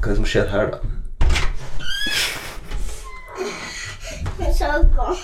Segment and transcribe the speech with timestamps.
[0.00, 0.78] Hva er det som skjer her, da?
[4.40, 5.16] Jeg skal gå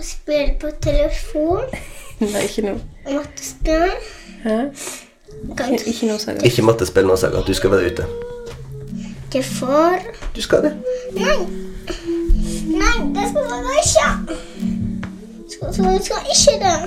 [0.00, 1.60] spille på telefon.
[2.32, 2.80] Nei, ikke noe.
[3.06, 3.90] Mattespill.
[4.42, 4.58] Hæ?
[5.50, 6.42] Ikke, ikke noe, Saga.
[6.46, 7.42] Ikke mattespill nå, Saga.
[7.46, 8.06] Du skal være ute.
[9.24, 9.98] ikke for
[10.36, 10.74] Du skal det.
[11.16, 11.38] Nei.
[12.72, 14.08] Nei, det skal være ikke.
[15.54, 16.78] Skal, skal, skal ikke det.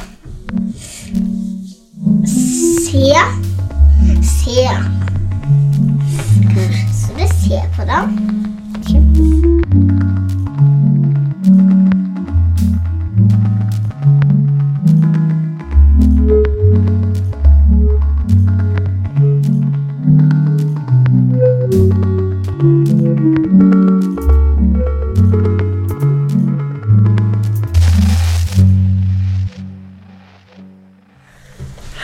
[2.27, 3.07] Se.
[4.35, 5.04] Se.
[7.47, 9.15] Ser på det.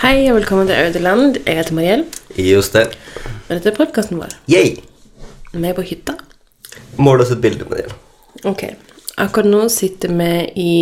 [0.02, 1.36] Hei og velkommen til Audeland.
[1.46, 2.06] Jeg heter Mariell,
[2.38, 2.88] Just det.
[3.50, 4.40] og dette er podkasten vår.
[4.50, 4.91] Yay!
[5.52, 6.16] Vi er på hytta.
[7.02, 7.96] Mål oss et bilde med det.
[8.48, 8.64] Ok.
[9.20, 10.32] Akkurat nå sitter vi
[10.64, 10.74] i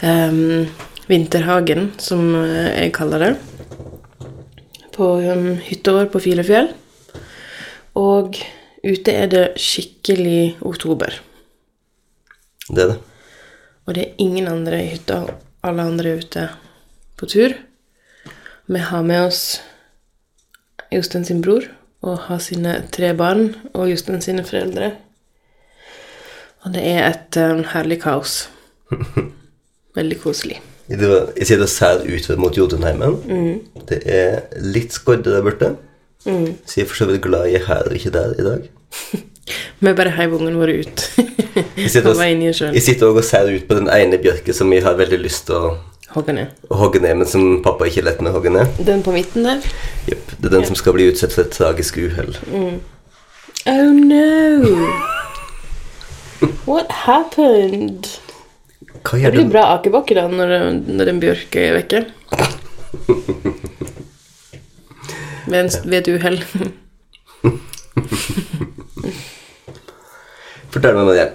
[0.00, 0.64] um,
[1.06, 3.32] vinterhagen, som eh, jeg kaller det.
[4.96, 6.72] På um, hytta vår på Filefjell.
[8.00, 8.40] Og
[8.80, 11.20] ute er det skikkelig oktober.
[12.70, 12.98] Det er det.
[13.86, 15.20] Og det er ingen andre i hytta.
[15.66, 16.48] Alle andre er ute
[17.20, 17.52] på tur.
[18.66, 19.60] Vi har med oss
[20.90, 21.68] Jostein sin bror
[22.06, 24.92] og har sine tre barn og Jostein sine foreldre.
[26.66, 28.46] Og det er et um, herlig kaos.
[29.98, 30.60] Veldig koselig.
[30.86, 33.16] Det Jeg sitter og ser ut mot Jotunheimen.
[33.88, 35.74] Det er litt skodde der borte.
[36.26, 38.68] Så jeg er for så vidt glad jeg er her og ikke der i dag.
[39.80, 41.02] Vi bare heiv ungene våre ut.
[41.76, 45.46] Jeg sitter, òg og ser ut på den ene bjørken som jeg har veldig lyst
[45.48, 45.70] til å,
[46.12, 46.50] hogge ned.
[46.68, 48.80] hogge ned, men som pappa ikke lett med å hogge ned.
[48.84, 49.64] Den på midten der.
[50.10, 50.25] Jepp.
[50.36, 52.34] Det er den som skal bli utsatt for et tragisk uhell.
[53.66, 54.86] Oh no!
[56.66, 58.06] What happened?
[59.06, 59.50] Hva Det blir den?
[59.54, 60.48] bra akebakke da når,
[60.86, 62.04] når en bjørk er vekke.
[65.46, 66.38] Ved, en, ved et uhell.
[70.74, 71.26] Fortell meg, Marie.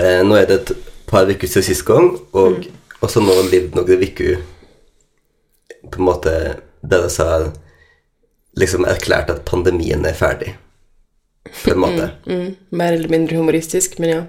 [0.00, 0.72] Eh, nå er det et
[1.10, 2.64] par uker siden sist gang, og
[3.04, 4.40] også nå levd noen uker
[5.92, 6.32] på en måte
[6.82, 7.28] der USA
[8.58, 10.56] liksom erklært at pandemien er ferdig.
[11.62, 12.10] På en måte.
[12.26, 14.20] Mm, mer eller mindre humoristisk, men ja.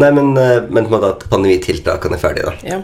[0.00, 2.56] Nei, men, eh, men på en måte at pandemitiltakene er ferdige, da.
[2.66, 2.82] ja.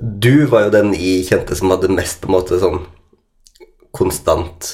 [0.00, 2.80] Du var jo den jeg kjente som hadde mest på en måte sånn
[3.94, 4.72] konstant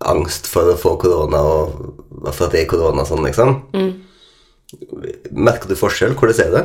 [0.00, 3.56] angst for å få korona og for at det er korona og sånn, liksom.
[5.32, 6.16] Merker du forskjell?
[6.18, 6.64] Hvordan er det?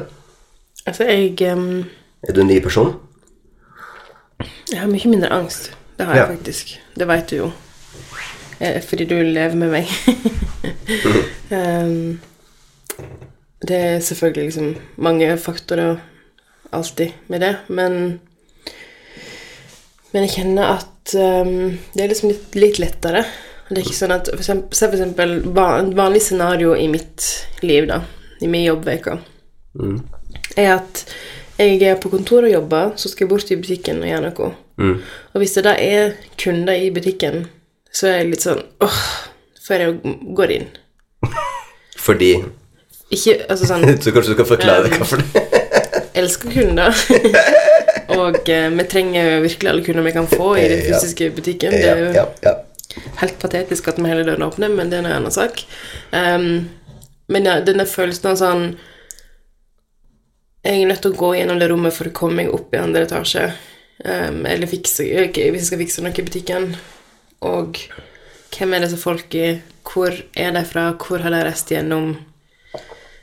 [0.86, 1.86] Altså, jeg, um...
[2.28, 2.94] Er du en ny person?
[4.72, 5.72] Jeg har mye mindre angst.
[5.98, 6.36] Det har jeg Ja.
[6.36, 6.80] faktisk.
[7.00, 7.52] Det vet du jo.
[8.60, 9.88] Eh, Fordi du lever med meg.
[11.52, 12.20] um,
[13.68, 15.98] det er selvfølgelig liksom mange faktorer
[16.72, 18.20] alltid med det, men
[20.14, 23.26] Men jeg kjenner at um, det er liksom litt, litt lettere.
[23.68, 26.88] Det er ikke sånn at for eksempel, Se for eksempel va- et vanlig scenario i
[26.88, 27.26] mitt
[27.64, 27.98] liv, da,
[28.42, 29.18] i min jobbveke,
[30.56, 31.02] er at
[31.60, 34.50] jeg er på kontoret og jobber, så skal jeg bort i butikken og gjøre noe.
[35.34, 37.46] Og hvis det da er kunder i butikken,
[37.96, 39.02] så er jeg litt sånn åh,
[39.64, 40.70] før jeg går inn.
[42.06, 42.36] Fordi
[43.14, 45.44] Ikke altså sånn Så kanskje du skal forklare Um, hvorfor det
[46.20, 46.96] elsker kunder.
[48.16, 51.74] og eh, vi trenger virkelig alle kunder vi kan få i den fysiske butikken.
[51.76, 52.54] Det er jo ja, ja.
[53.20, 55.64] helt patetisk at vi hele døren åpner, men det er en annen sak.
[56.12, 56.70] Um,
[57.28, 58.64] men ja, denne følelsen av sånn
[60.66, 62.82] Jeg er nødt til å gå gjennom det rommet for å komme meg opp i
[62.82, 63.46] andre etasje.
[64.02, 66.72] Um, eller fikse, okay, hvis jeg skal fikse noe i butikken.
[67.46, 67.78] Og
[68.56, 69.60] hvem er disse folka?
[69.86, 70.88] Hvor er de fra?
[70.98, 72.16] Hvor har de reist gjennom?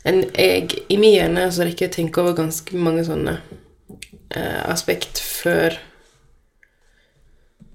[0.07, 4.63] En, jeg, I min hjerne så rekker jeg å tenke over ganske mange sånne uh,
[4.71, 5.81] aspekt før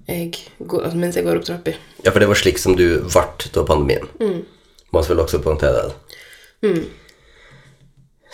[0.08, 1.74] jeg går, altså mens jeg går opp trappa.
[2.00, 3.24] ja, for det var slik som du ble
[3.60, 4.08] av pandemien.
[4.88, 6.22] Må vi vel også poengtere det.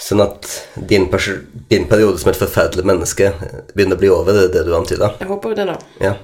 [0.01, 0.49] Sånn at
[0.91, 1.07] din,
[1.71, 3.31] din periode som et forferdelig menneske
[3.75, 5.15] begynner å bli over, det er det du antyder?
[5.21, 5.77] Jeg håper det, da.
[6.03, 6.15] Ja.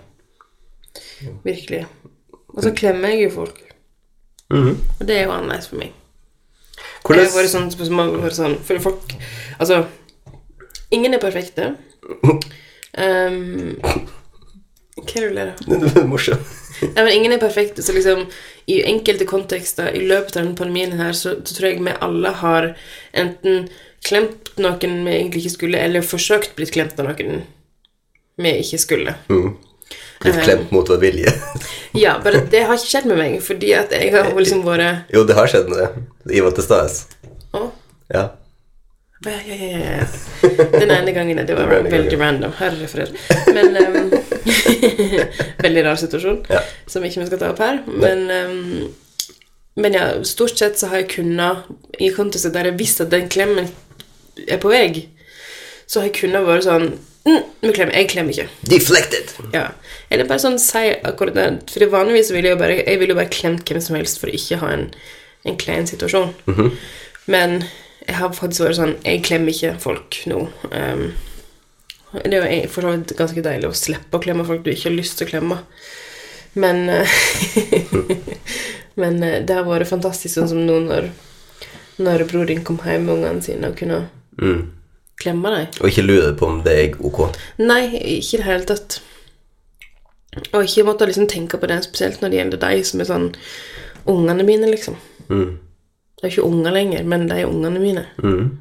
[1.47, 1.85] Virkelig.
[2.51, 3.61] Og så klemmer jeg jo folk.
[4.51, 5.95] Og det er jo annerledes for meg.
[7.01, 9.13] Jeg har vært Hvordan sånn, vært sånn For folk
[9.61, 9.85] Altså,
[10.93, 11.71] ingen er perfekte.
[12.99, 13.79] Um,
[15.05, 15.87] hva er du?
[16.01, 16.57] Er morsomt.
[16.81, 18.23] Nei, men ingen er perfekte, så liksom
[18.71, 22.33] i enkelte kontekster i løpet av denne pandemien her, så, så tror jeg vi alle
[22.41, 22.71] har
[23.13, 23.67] enten
[24.07, 27.43] klemt noen vi egentlig ikke skulle, eller forsøkt blitt klemt av noen
[28.41, 29.17] vi ikke skulle.
[29.29, 31.35] blitt klemt mot vår vilje.
[32.05, 35.25] Ja, bare det har ikke skjedd med meg, fordi at jeg har liksom vært jo,
[35.27, 36.05] det har skjedd med det.
[36.39, 37.01] Ivan til stades.
[38.15, 38.29] Ja.
[39.27, 40.65] Ja, ja, ja, ja, ja.
[40.81, 42.53] Den ene gangen, det var veldig random.
[42.59, 43.13] Herre fred.
[43.53, 44.11] Men um,
[45.65, 46.63] Veldig rar situasjon, Ja.
[46.89, 47.83] som ikke vi skal ta opp her.
[47.87, 48.95] Men, um,
[49.77, 51.69] men ja, stort sett så har jeg kunnet,
[52.01, 53.69] i kontekster der jeg visste at den klemmen
[54.49, 55.07] er på vei,
[55.87, 56.87] så har jeg kunnet vært sånn
[57.27, 58.49] mm, vi klemmer, Jeg klemmer ikke.
[58.73, 59.35] Deflected!
[59.53, 59.67] Ja.
[60.11, 61.47] Eller bare sånn si akkurat det.
[61.75, 64.35] For vanligvis vil jeg bare Jeg vil jo bare klemt hvem som helst for å
[64.39, 64.87] ikke ha en,
[65.45, 66.33] en klein situasjon.
[67.31, 67.61] Men
[68.07, 70.45] jeg har faktisk vært sånn Jeg klemmer ikke folk nå.
[70.73, 71.11] Um,
[72.25, 74.89] det er jo for så vidt ganske deilig å slippe å klemme folk du ikke
[74.89, 75.59] har lyst til å klemme.
[76.59, 77.13] Men eh,
[79.01, 81.07] Men eh, det har vært fantastisk sånn som nå når,
[82.03, 84.01] når bror din kom hjem med ungene sine og kunne
[84.41, 84.61] Mm.
[85.21, 85.67] klemme dem.
[85.83, 87.19] Og ikke lure på om det er ok.
[87.61, 87.83] Nei,
[88.17, 88.95] ikke i det hele tatt.
[90.55, 93.27] Og ikke måtte liksom tenke på det, spesielt når det gjelder deg som er sånn
[94.09, 94.97] Ungene mine, liksom.
[95.29, 95.59] Mm.
[96.21, 98.05] Det er ikke unger lenger, men det er ungene mine.
[98.21, 98.59] Mm.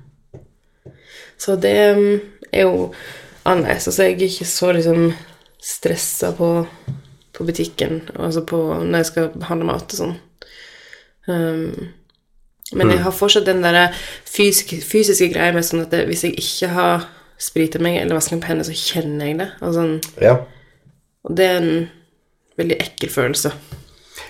[1.40, 2.22] Så det um,
[2.52, 2.94] er jo
[3.46, 3.88] annerledes.
[3.88, 5.12] Altså, jeg er ikke så liksom
[5.64, 6.50] stressa på,
[7.36, 10.16] på butikken, altså på når jeg skal handle mat og sånn.
[11.28, 11.90] Um,
[12.72, 13.92] men jeg har fortsatt den der
[14.30, 17.08] fysiske, fysiske greia med sånn at det, hvis jeg ikke har
[17.40, 19.50] sprita meg eller vasket meg på hendene, så kjenner jeg det.
[19.64, 20.36] Og, sånn, Ja.
[21.26, 21.90] og det er en
[22.60, 23.54] veldig ekkel følelse.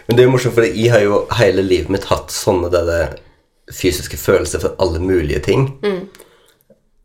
[0.09, 2.87] Men det er jo morsomt, for jeg har jo hele livet mitt hatt sånne der
[2.95, 3.11] eh,
[3.69, 5.67] fysiske følelser for alle mulige ting.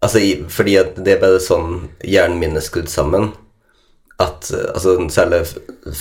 [0.01, 3.35] Altså, fordi at det er bare sånn hjernen min er skrudd sammen.
[4.17, 5.43] At, eh, altså, særlig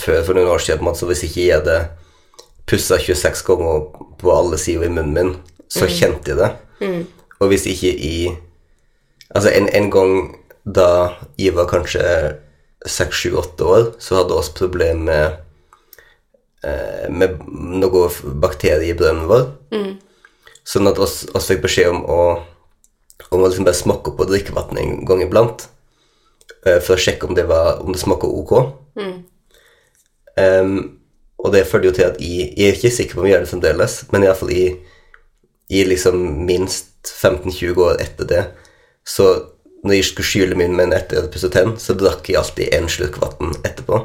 [0.00, 1.76] før for noen år siden, måte, så hvis ikke jeg hadde
[2.64, 3.84] pussa 26 ganger
[4.24, 5.36] på alle sider i munnen min,
[5.68, 6.50] så kjente jeg det.
[7.40, 8.16] Og hvis ikke i
[9.34, 10.12] Altså, en, en gang
[10.62, 12.00] da jeg var kanskje
[12.86, 15.43] 6-7-8 år, så hadde vi også problem med
[17.12, 17.38] med
[17.82, 18.08] noe
[18.40, 19.46] bakterier i brønnen vår.
[20.64, 22.20] Sånn at oss, oss fikk beskjed om å,
[23.28, 25.66] om å liksom bare smokke på drikkevann en gang iblant.
[26.64, 28.54] Uh, for å sjekke om det, var, om det smakte ok.
[30.40, 30.76] Em,
[31.44, 33.44] og det førte jo til at jeg, jeg er ikke sikker på om jeg gjør
[33.44, 34.64] det fremdeles, men iallfall i,
[35.68, 38.44] i liksom minst 15-20 år etter det,
[39.04, 39.28] så
[39.84, 42.72] når jeg skulle skyle munnen min etter jeg hadde pusset tenn, så drakk jeg alltid
[42.72, 44.00] en slurk vann etterpå.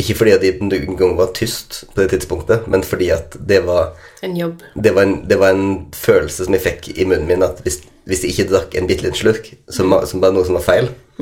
[0.00, 3.60] Ikke fordi at jeg noen gang var tyst på det tidspunktet, men fordi at det
[3.66, 3.92] var,
[4.24, 4.62] En jobb.
[4.74, 7.82] det var, en, det var en følelse som jeg fikk i munnen min, at hvis,
[8.08, 10.88] hvis jeg ikke drakk en bitte liten slurk, som, som var noe som var feil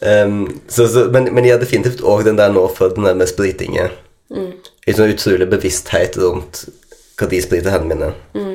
[0.00, 3.16] um, så, så, men, men jeg har definitivt òg den der nå for den der
[3.18, 3.90] med spritinga.
[4.34, 6.64] En sånn utrolig bevissthet rundt
[7.20, 8.54] hva de spriter hendene mine.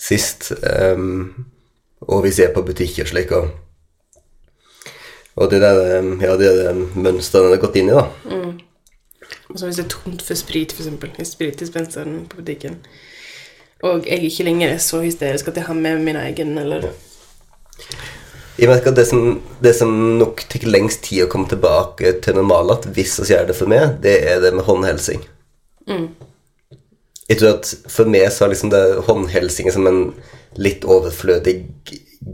[0.00, 1.44] Sist um,
[2.02, 3.52] Og jeg er på butikker slik, og
[5.36, 8.06] og det der, um, ja, det det mønsteret den har gått inn i, da.
[9.52, 12.78] Og så hvis det er tomt for sprit, eksempel, i spritdispenseren på butikken,
[13.82, 16.92] og jeg ikke lenger er så hysterisk at jeg har med min egen, eller
[18.58, 19.90] Jeg merker at det som, det som
[20.20, 23.96] nok tar lengst tid å komme tilbake til normalt, hvis vi gjør det for meg,
[24.04, 25.24] det er det med håndhelsing.
[27.28, 30.02] Jeg tror at for meg så er liksom det håndhelsing som en
[30.60, 31.56] litt overflødig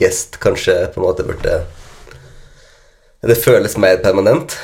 [0.00, 1.46] gest kanskje på en måte blitt
[3.26, 4.54] det føles mer permanent.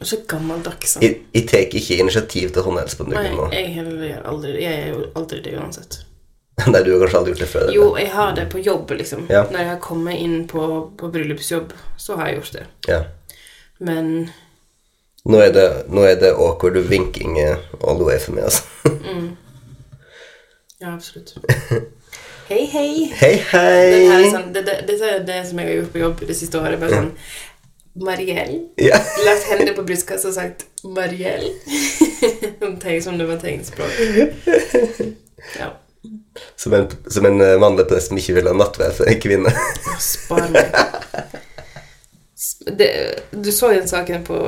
[0.00, 0.98] Og så gammeldags.
[1.02, 3.48] Jeg, jeg tar ikke initiativ til håndhelse på Nei, nukken nå.
[3.50, 5.98] jeg jeg, aldri Jeg jo aldri det uansett.
[6.70, 7.64] Nei, du har kanskje aldri gjort det før?
[7.64, 7.74] eller?
[7.74, 9.26] Jo, jeg har det på jobb, liksom.
[9.32, 9.42] Ja.
[9.50, 10.68] Når jeg har kommet inn på,
[11.00, 12.64] på bryllupsjobb, så har jeg gjort det.
[12.92, 13.02] Ja.
[13.80, 14.30] Men
[15.30, 18.62] Nå er det, nå er det awkward vinking all the way for meg, altså.
[20.80, 21.34] ja, absolutt.
[22.50, 23.06] Hei, hei.
[23.14, 26.00] Hei, Det, Dette er sånn, det, det, det, er det som jeg har gjort på
[26.00, 26.80] jobb det siste året.
[26.80, 27.12] Bare sånn
[27.94, 28.60] Mariell.
[28.78, 28.98] Ja.
[29.26, 31.50] Lagt hendene på brystkassa og sagt 'Mariell'.
[32.82, 33.90] Tenk som det var tegnspråk.
[35.58, 35.70] Ja.
[36.56, 39.52] Som en, som en eh, mannlig prest som ikke vil ha nattverd for en kvinne.
[40.00, 40.70] Spar meg.
[42.78, 42.88] Det,
[43.44, 44.38] du så den saken på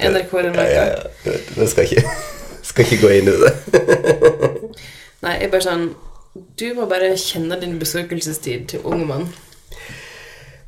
[0.00, 0.68] NRK den Ja, uka?
[0.70, 1.32] ja, ja.
[1.56, 2.04] Jeg skal ikke,
[2.62, 3.52] skal ikke gå inn i det.
[5.22, 5.84] Nei, jeg bare sånn
[6.58, 9.26] Du må bare kjenne din besøkelsestid til unge mann.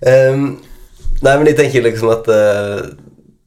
[0.04, 0.58] Ehm,
[1.24, 2.84] nei, men jeg tenker liksom at uh,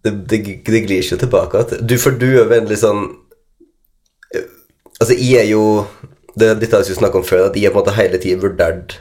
[0.06, 1.88] det, det, det glir ikke tilbake igjen.
[1.90, 3.04] du, For du er veldig sånn
[4.34, 4.48] eh,
[4.98, 5.64] Altså, jeg er jo
[6.38, 8.44] det, Dette har vi snakket om før, at jeg har på en måte hele tiden
[8.44, 9.00] vurdert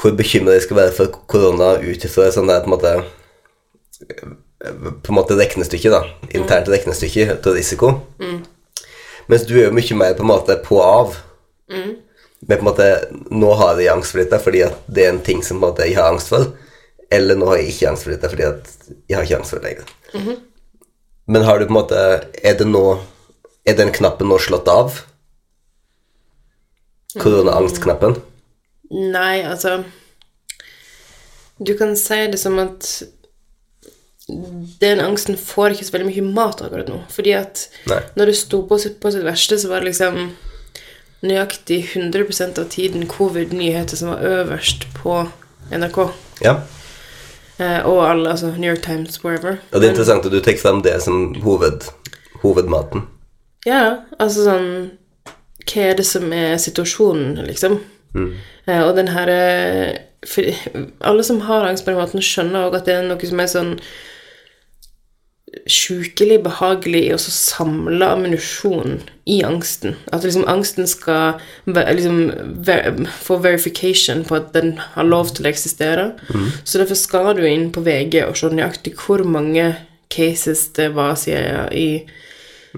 [0.00, 2.92] hvor bekymret jeg skal være for korona ut ifra et sånt der på en måte
[4.60, 6.02] på en måte regnestykke, da.
[6.36, 7.90] Internt regnestykke til risiko.
[9.28, 11.16] Mens du er jo mye mer på en måte på av.
[12.40, 12.88] Men på en måte,
[13.30, 15.68] nå har jeg angst for dette fordi at det er en ting som på en
[15.68, 16.48] måte jeg har angst for.
[17.10, 18.70] Eller nå har jeg ikke angst for dette fordi at
[19.10, 19.60] jeg har ikke angst for
[20.12, 20.36] Mm -hmm.
[21.26, 22.98] Men har du på en måte Er det nå
[23.66, 25.00] Er den knappen nå slått av?
[27.18, 28.16] Koronaangstknappen?
[28.90, 29.84] Nei, altså
[31.58, 33.02] Du kan si det som at
[34.80, 37.00] den angsten får ikke så veldig mye mat akkurat nå.
[37.10, 38.00] Fordi at Nei.
[38.14, 40.36] når det sto på på sitt verste, så var det liksom
[41.22, 45.28] nøyaktig 100% av tiden covid-nyheter som var øverst på
[45.70, 45.98] NRK.
[46.40, 46.60] Ja.
[47.60, 49.58] Eh, og alle, altså New York Times, wherever.
[49.72, 51.90] Og det er interessant at du tar frem det som hoved,
[52.42, 53.04] hovedmaten.
[53.68, 54.70] Ja, altså sånn
[55.68, 57.76] Hva er det som er situasjonen, liksom?
[58.16, 59.98] Eh, og den her eh,
[61.06, 63.52] Alle som har angst på den måten, skjønner også at det er noe som er
[63.52, 63.74] sånn
[65.70, 69.96] sjukelig behagelig i å samle ammunisjon i angsten.
[70.14, 72.20] At liksom angsten skal liksom,
[72.66, 76.12] ver få verification på at den har lov til å eksistere.
[76.64, 79.72] Så derfor skal du inn på VG og se nøyaktig hvor mange
[80.10, 81.88] cases det var siden i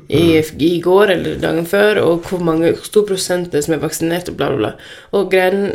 [0.08, 4.30] i, i går eller dagen før, og hvor mange stor prosent det som er vaksinert,
[4.32, 4.70] og bla, bla, bla.
[5.12, 5.74] Og greien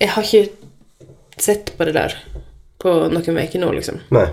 [0.00, 2.12] Jeg har ikke sett på det der
[2.82, 4.02] på noen uker nå, liksom.
[4.14, 4.26] Nei.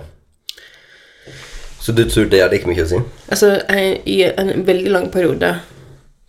[1.82, 2.98] Så du tror det hadde ikke mye å si?
[3.32, 5.48] Altså, jeg, i en veldig lang periode,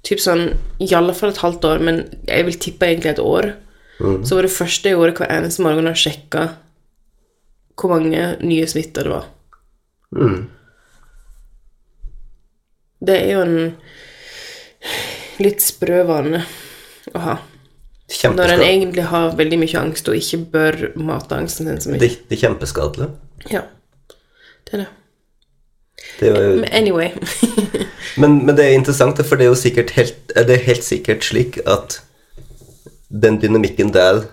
[0.05, 0.47] typ sånn
[0.81, 3.53] i alle fall et halvt år, men jeg vil tippe egentlig et år,
[4.25, 6.47] så var det første jeg gjorde hver eneste morgen å sjekke
[7.79, 9.29] hvor mange nye smitter det var.
[13.03, 13.57] Det er jo en
[15.43, 16.43] litt sprø vane
[17.13, 17.37] å ha.
[18.33, 22.01] Når en egentlig har veldig mye angst og ikke bør mate angsten sin så mye.
[22.03, 23.07] Det, det er kjempeskadelig.
[23.53, 23.63] Ja,
[24.67, 24.91] det er det.
[26.21, 27.11] Jo anyway.
[28.17, 31.23] Men, men det er interessant, for det er jo sikkert helt, er det helt sikkert
[31.25, 31.95] slik at
[33.09, 34.27] den dynamikken der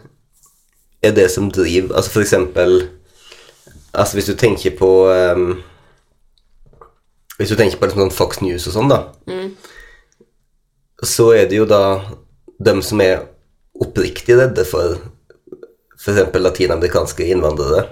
[1.02, 2.88] er det som driver Altså for eksempel
[3.94, 5.62] Altså hvis du tenker på um,
[7.38, 8.98] Hvis du tenker på liksom sånn Fox News og sånn, da,
[11.02, 12.02] så er det jo da
[12.60, 13.22] dem som er
[13.80, 14.98] oppriktig redde for
[15.96, 16.36] f.eks.
[16.36, 17.86] latinamerikanske innvandrere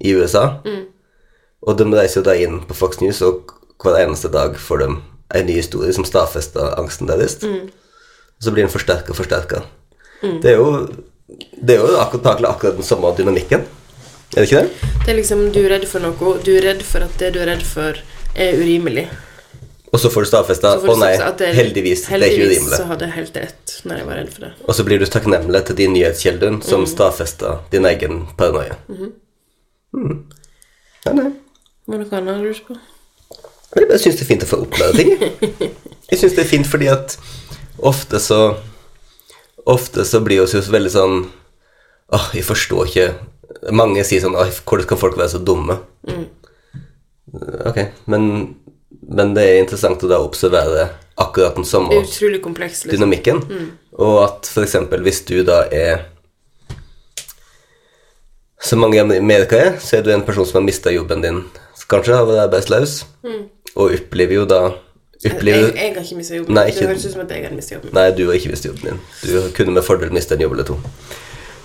[0.00, 0.46] i USA.
[1.62, 4.88] Og de reiser jo da inn på Fox News, og hver eneste dag får de
[5.34, 7.38] en ny historie som stadfester angsten deres.
[7.42, 9.62] Og Så blir den forsterka og forsterka.
[10.22, 10.88] Det er jo
[11.66, 13.64] det er jo akkurat, akkurat den samme dynamikken.
[14.36, 14.90] Er det ikke det?
[15.04, 17.40] Det er liksom du er redd for noe, du er redd for at det du
[17.42, 17.98] er redd for,
[18.34, 19.08] er urimelig.
[19.92, 22.76] Og så får du stadfesta Å nei, det er- heldigvis, det er ikke heldigvis urimelig.
[22.76, 24.52] så hadde jeg helt rett når jeg var redd for det.
[24.68, 28.76] Og så blir du takknemlig til de nyhetskildene som stadfester din egen paranoia.
[28.88, 30.24] Mm.
[31.06, 31.30] Ja, nei.
[31.86, 32.78] Var det noe annet du på?
[33.76, 35.12] Jeg syns det er fint å få oppleve ting.
[36.10, 37.18] Jeg syns det er fint fordi at
[37.82, 38.40] ofte så
[39.66, 41.16] Ofte så blir vi så veldig sånn
[42.14, 45.80] Åh, jeg forstår ikke Mange sier sånn Åh, hvordan kan folk være så dumme?
[47.66, 48.28] Ok, men,
[49.02, 50.86] men det er interessant å da observere
[51.18, 52.86] akkurat den Det samme er komplekst.
[52.86, 52.94] Liksom.
[52.94, 53.42] dynamikken.
[53.98, 56.06] Og at eksempel hvis du da er
[58.62, 61.42] Som mange i Amerika er, så er du en person som har mista jobben din,
[61.90, 62.96] kanskje har vært arbeidsløs,
[63.76, 64.60] og opplever jo da
[65.22, 66.54] Jeg, opplever, jeg har ikke mista jobben.
[66.54, 67.92] Nei, Det høres ut som at jeg har mista jobben.
[67.96, 68.98] Nei, du har ikke mistet jobben din.
[69.22, 70.76] Du kunne med fordel miste en jobb eller to.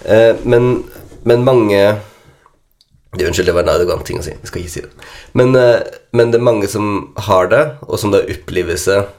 [0.05, 0.69] Eh, men,
[1.27, 1.81] men mange
[3.11, 4.31] det, Unnskyld, det var en arrogant ting å si.
[4.31, 5.09] Jeg skal ikke si det.
[5.35, 5.81] Men, eh,
[6.15, 9.09] men det er mange som har det, og som da opplever seg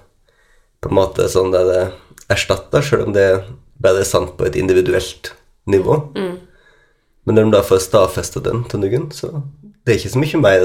[0.83, 1.83] på en måte sånn der det
[2.33, 3.27] erstatter, selv om det
[3.83, 5.35] bare er sant på et individuelt
[5.69, 5.99] nivå.
[6.17, 9.29] Men når de da får stadfesta den til noen, så
[9.85, 10.65] det er ikke så mye mer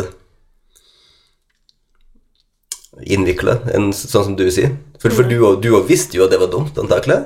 [3.06, 4.75] innvikla enn sånn som du sier.
[5.01, 7.25] For, for du du visste jo at det var dumt, antakelig.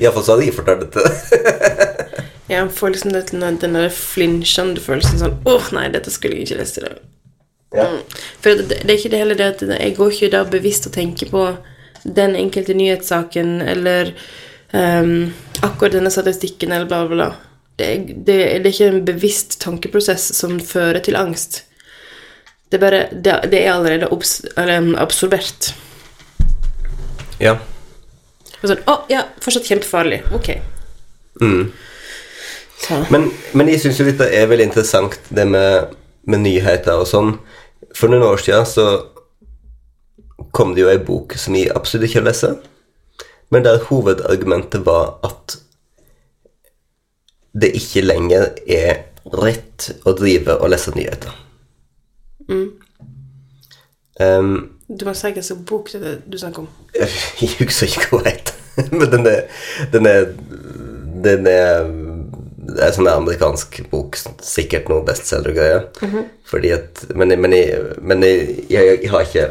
[0.00, 2.28] Iallfall så hadde jeg fortalt det til deg.
[2.52, 6.58] Jeg får liksom den, den der flinsjende følelsen sånn Åh, nei, dette skulle jeg ikke
[6.58, 6.98] lest i dag.
[7.72, 7.86] Ja.
[7.88, 8.00] Mm.
[8.44, 10.96] For det, det er ikke det heller det at jeg går ikke da bevisst og
[10.96, 11.46] tenker på
[12.02, 14.12] den enkelte nyhetssaken eller
[14.74, 15.30] um,
[15.62, 17.30] akkurat denne statistikken eller bla, bla, bla.
[17.78, 17.88] Det,
[18.26, 21.62] det, det er ikke en bevisst tankeprosess som fører til angst.
[22.72, 25.74] Det er bare Det, det er allerede obs, eller, absorbert.
[27.42, 27.58] Ja.
[28.62, 30.22] Og sånn Å, ja, fortsatt kjempefarlig.
[30.32, 30.54] Ok.
[32.82, 32.96] Så.
[33.12, 35.92] Men, men jeg syns jo dette er veldig interessant, det med,
[36.24, 37.34] med nyheter og sånn.
[37.92, 38.86] For noen år siden så
[40.56, 42.64] kom det jo ei bok som jeg absolutt ikke har lest,
[43.52, 45.58] men der hovedargumentet var at
[47.52, 49.04] det ikke lenger er
[49.36, 51.36] rett å drive og lese nyheter.
[54.20, 56.68] Um, Du må si hvilken bok det du snakker om.
[57.40, 58.54] jeg husker ikke hva den heter,
[58.92, 59.42] men den er
[59.92, 60.26] Den er,
[61.24, 61.86] den er
[62.62, 65.80] Det er sånn amerikansk bok, sikkert noe bestselger-greie.
[66.48, 69.46] Fordi at Men, men, jeg, men jeg, jeg, jeg har ikke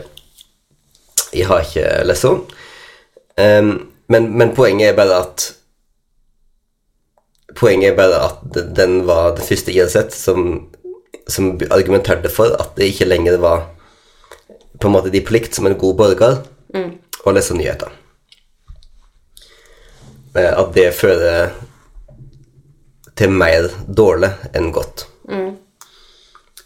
[1.33, 2.43] Jeg har ikke lest den.
[3.41, 3.74] Um,
[4.12, 5.48] men, men poenget er bare at
[7.55, 10.69] Poenget er bare at den var det første jeg hadde sett som,
[11.31, 13.67] som argumenterte for at det ikke lenger var
[14.81, 16.39] på en måte de plikt som en god borger
[17.25, 17.91] å lese nyheter.
[20.35, 21.51] Eh, At det fører
[23.19, 25.05] til mer dårlig enn godt.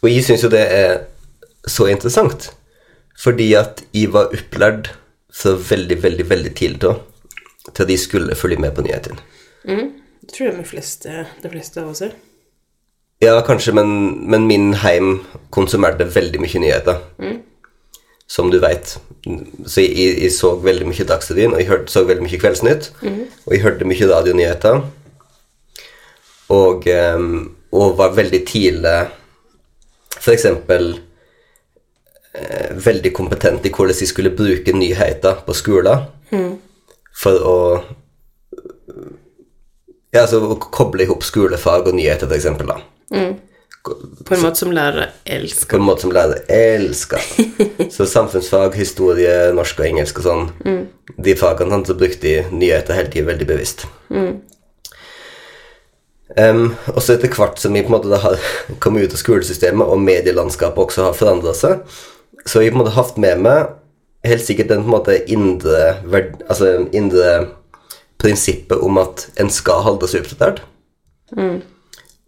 [0.02, 1.00] Og jeg syns jo det er
[1.66, 2.52] så interessant,
[3.18, 4.92] fordi at jeg var opplært
[5.34, 6.92] så veldig, veldig, veldig tidlig da,
[7.72, 9.18] til at de skulle følge med på nyhetene.
[9.66, 12.14] Jeg tror det er de fleste, de fleste av oss er.
[13.22, 13.88] Ja, kanskje, men,
[14.28, 15.20] men min heim
[15.54, 16.98] konsumerte veldig mye nyheter.
[18.28, 18.96] Som du veit.
[19.66, 22.90] Så jeg, jeg, så veldig mye Dagsrevyen, og jeg hørte, så veldig mye Kveldsnytt.
[23.46, 24.80] Og jeg hørte mye radionyheter.
[26.52, 28.98] Og, ehm, og var veldig tidlig
[30.26, 30.98] eksempel
[32.34, 36.06] eh, veldig kompetent i hvordan jeg skulle bruke nyheter på skolen.
[37.16, 37.56] For å
[40.12, 43.26] Ja, altså å koble i hop skolefag og nyheter, for da.
[44.26, 45.70] På en måte som lærere elsker.
[45.70, 47.22] På en måte som lærere elsker.
[47.94, 50.48] Så samfunnsfag, historie, norsk og engelsk og sånn,
[51.22, 53.86] de fagene han så brukte de nyheter hele tiden veldig bevisst.
[56.36, 58.42] Em, og så etter hvert som vi på en måte har
[58.82, 61.86] kommet ut av skolesystemet, og medielandskapet også har forandra seg,
[62.44, 63.70] så har vi på en måte hatt med meg
[64.26, 65.94] helt sikkert den på en måte indre,
[66.48, 67.38] altså indre
[68.18, 70.64] prinsippet om at en skal holde seg oppdatert.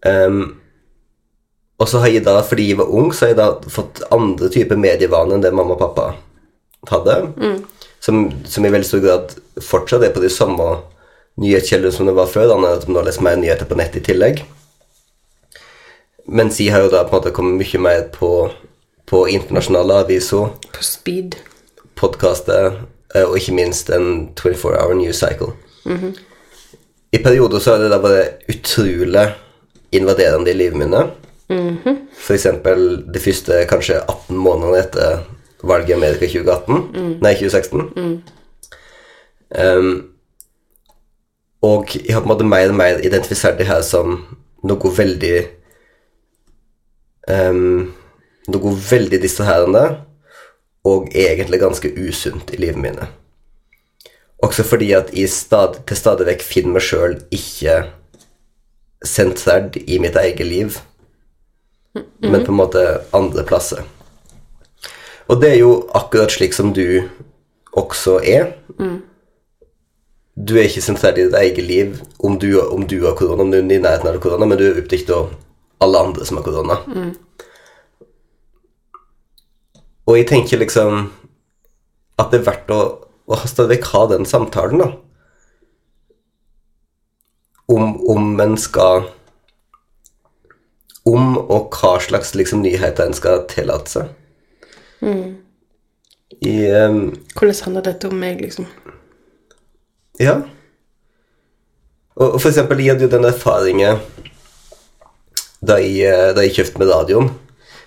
[0.07, 0.41] Em,
[1.79, 4.49] og så har jeg da, fordi jeg var ung, så har jeg da fått andre
[4.51, 6.07] typer medievaner enn det mamma og pappa
[6.91, 7.19] hadde.
[8.03, 10.67] Som, som i veldig stor grad fortsatt er på de samme
[11.39, 12.51] nyhetskjeldene som det var før.
[12.51, 14.43] Da, at man har lest mer nyheter på nett i tillegg.
[16.29, 18.33] Mens jeg har jo da på en måte kommet mye mer på,
[19.09, 21.39] på internasjonale aviser, På speed.
[21.99, 22.83] podkaster
[23.15, 25.55] eh, og ikke minst en 24 hour news cycle.
[27.15, 29.25] I perioder så har det da vært utrolig
[29.97, 30.83] invaderende i livet
[31.49, 31.97] mine.
[32.13, 35.23] For eksempel de første kanskje 18 månedene etter
[35.63, 37.21] valget i Amerika i 2018.
[37.25, 38.23] Nei, 2016.
[39.59, 39.93] Ehm,
[41.63, 44.21] og jeg har på en måte mer og mer identifisert det her som
[44.67, 45.37] noe veldig
[47.29, 47.95] um,
[48.49, 49.83] Noe veldig distraherende
[50.89, 53.09] og egentlig ganske usunt i livet mine.
[54.41, 57.75] Også fordi at jeg stad, til stadig vekk finner meg sjøl ikke
[59.05, 60.79] sentrert i mitt eget liv,
[61.95, 62.83] men på en måte
[63.17, 63.85] andre plasser.
[65.29, 67.09] Og det er jo akkurat slik som du
[67.77, 68.53] også er.
[70.39, 73.51] Du er ikke sentrert i ditt eget liv om du, om du har korona, om
[73.51, 75.33] du er i nærheten av korona, men du er opptatt av
[75.85, 76.79] alle andre som har korona.
[80.09, 81.11] Og jeg tenker liksom
[82.19, 82.81] at det er verdt å,
[83.29, 84.89] å stadig ha den samtalen, da.
[87.69, 89.11] Om, om en skal
[91.09, 94.15] Om og hva slags liksom, nyheter en skal tillate seg.
[96.45, 97.03] I um,
[97.35, 98.67] Hvordan handler dette om meg, liksom?
[100.21, 100.41] Ja.
[102.19, 104.01] Og og for eksempel, jeg hadde jo den erfaringen
[105.59, 107.31] da jeg, eh, da jeg kjøpte med radioen,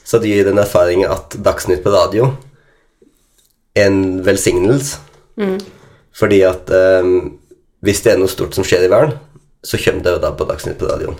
[0.03, 2.33] så hadde jeg den erfaringen at Dagsnytt på radio
[3.75, 4.99] er en velsignelse.
[6.11, 7.37] Fordi at um,
[7.79, 9.15] hvis det er noe stort som skjer i verden,
[9.63, 11.15] så kommer det jo da på Dagsnytt på radioen.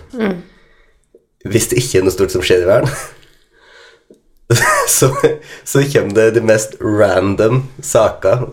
[1.48, 2.90] Hvis det ikke er noe stort som skjer i verden,
[4.98, 5.08] så,
[5.64, 8.46] så kommer det de mest random saker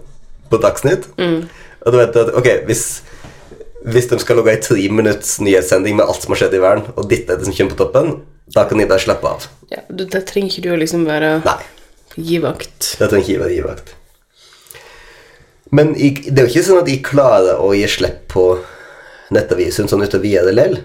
[0.50, 1.10] på Dagsnytt.
[1.20, 2.84] Og du vet at, ok, hvis,
[3.86, 6.90] hvis de skal logge ei tre minutts nyhetssending med alt som har skjedd i verden,
[6.96, 8.12] og dette er det som kommer på toppen,
[8.56, 9.46] da kan bare slappe av.
[9.70, 11.60] Ja, du, Der trenger ikke du å liksom være Nei,
[12.18, 12.96] givakt.
[12.98, 13.96] det trenger ikke være givakt.
[15.70, 18.46] Men jeg, det er jo ikke sånn at jeg klarer å gi slipp på
[19.36, 20.80] nettavisen sånn utover videre lell.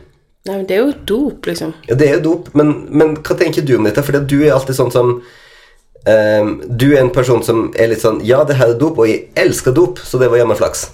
[0.44, 1.70] Nei, men det er jo dop, liksom.
[1.88, 4.02] Ja, det er jo dop, men, men hva tenker du om dette?
[4.04, 8.20] For du er alltid sånn som um, Du er en person som er litt sånn
[8.28, 10.90] Ja, det her er dop, og jeg elsker dop, så det var jammen flaks.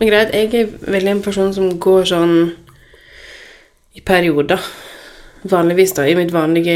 [0.00, 2.34] Men greit, jeg er veldig en person som går sånn
[3.94, 4.58] i perioder.
[5.46, 6.74] Vanligvis, da, i mitt vanlige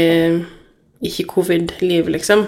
[1.01, 2.47] ikke-covid-liv, liksom.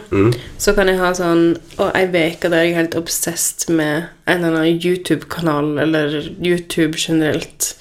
[0.59, 4.43] Så kan jeg ha sånn Og ei uke der jeg er helt obsessed med en
[4.43, 7.75] eller annen YouTube-kanal, eller YouTube generelt.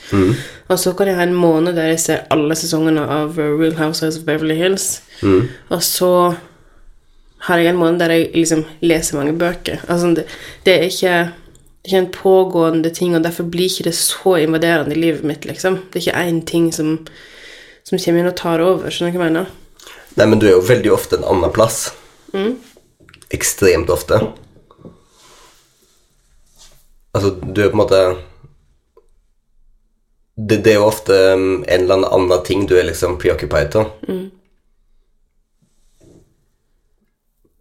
[0.68, 4.18] Og så kan jeg ha en måned der jeg ser alle sesongene av Real Housewives
[4.18, 5.02] of Beverly Hills.
[5.70, 6.34] Og så
[7.48, 9.80] har jeg en måned der jeg liksom leser mange bøker.
[9.88, 10.24] Altså, det,
[10.66, 11.30] det er ikke
[11.82, 15.24] Det er ikke en pågående ting, og derfor blir ikke det så invaderende i livet
[15.24, 15.78] mitt, liksom.
[15.92, 17.06] Det er ikke én ting som,
[17.84, 19.46] som kommer inn og tar over, skjønner du hva jeg mener?
[20.16, 21.92] Nei, men du er jo veldig ofte en annen plass.
[23.30, 24.20] Ekstremt ofte.
[27.12, 28.00] Altså, du er på en måte
[30.36, 33.74] Det, det er jo ofte um, en eller annen annen ting du er liksom preoccupied
[33.76, 33.90] av.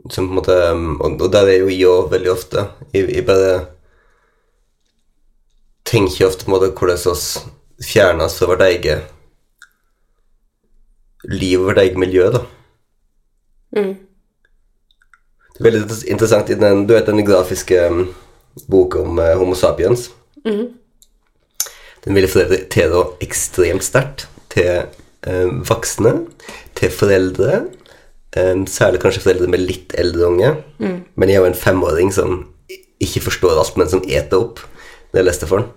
[0.09, 2.67] Som på en måte um, Og, og der er jo jeg òg veldig ofte.
[2.93, 3.53] Jeg, jeg bare
[5.89, 9.18] tenker ofte på en måte hvordan vi fjernes fra vårt eget
[11.27, 12.43] liv og vårt eget miljø, da.
[15.49, 18.05] Det er veldig interessant i den, du vet, den grafiske um,
[18.71, 20.10] boka om uh, Homo sapiens.
[22.05, 24.86] Den ville foreldre da ekstremt sterkt til
[25.27, 26.15] uh, voksne,
[26.79, 27.65] til foreldre,
[28.38, 30.49] Um, særlig kanskje foreldre med litt eldre unge.
[31.17, 32.36] Men jeg er jo en femåring som
[33.01, 34.62] ikke forstår alt, men som eter opp
[35.10, 35.71] det jeg leste for den.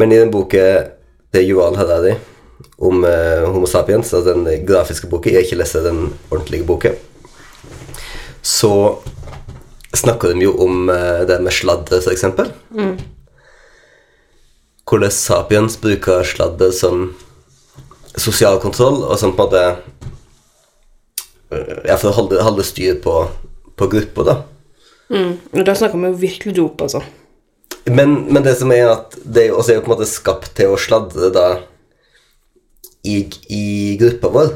[0.00, 0.62] Men i den boka
[1.34, 2.14] til Yuval Harari
[2.76, 6.94] om eh, Homo sapiens, altså den grafiske boka, jeg har ikke lest den ordentlige boka,
[8.44, 8.72] så
[9.94, 12.50] snakker de jo om eh, det med sladder, for eksempel.
[14.84, 17.12] Hvordan sapiens bruker sladder som
[18.16, 19.64] sosial kontroll, og som på en måte
[21.50, 23.20] eh, Ja, for å holde, holde styr på,
[23.78, 24.40] på gruppa, da.
[25.14, 27.04] Og da snakker vi jo virkelig dop, altså.
[27.84, 30.08] Men, men det som er at det er jo også er jo på en måte
[30.08, 31.46] skapt til å sladre da
[33.04, 33.16] i,
[33.52, 34.52] i gruppa vår.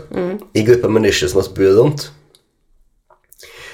[0.56, 2.08] I gruppa mennesker som vi bor rundt.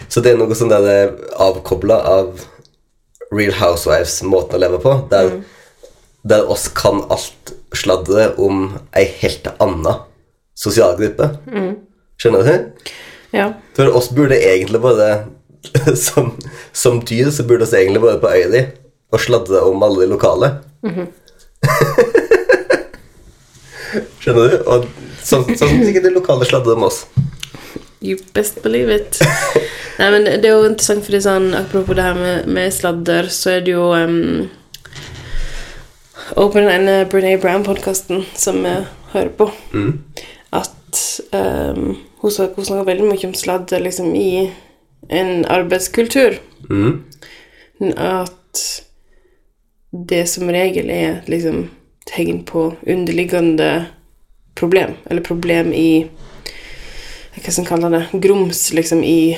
[0.08, 2.42] Så det er noe sånn der det er avkobla av
[3.34, 4.96] Real Housewives-måten å leve på.
[5.10, 5.30] Der,
[6.26, 10.00] der oss kan alt sladre om ei helt anna
[10.58, 11.30] sosial gruppe.
[12.20, 12.90] Skjønner du?
[13.34, 13.48] Ja.
[13.74, 15.24] For oss burde egentlig bare
[16.06, 16.34] som,
[16.76, 18.64] som dyr så burde oss egentlig bare på øya di
[19.14, 20.50] og sladre om alle de lokale.
[24.22, 24.56] Skjønner du?
[24.70, 24.86] Og
[25.24, 27.04] sånn som sikkert de lokale sladder om oss.
[28.04, 29.20] You best believe it.
[29.98, 33.54] Nei, men det er jo interessant, fordi sånn, apropos det her med, med sladder, så
[33.54, 34.50] er det jo um,
[36.34, 38.74] Og på den ene Brené Brown-podkasten som vi
[39.14, 39.46] hører på,
[40.56, 41.00] at
[41.32, 44.50] um, hun, snak- hun snakker veldig mye om sladder liksom i
[45.12, 46.38] en arbeidskultur.
[46.70, 47.04] Mm.
[48.00, 48.62] At
[49.94, 51.68] det som regel er liksom
[52.08, 53.86] tegn på underliggende
[54.54, 56.06] problem, eller problem i
[57.34, 59.34] hva skal en kalle det, grums liksom i,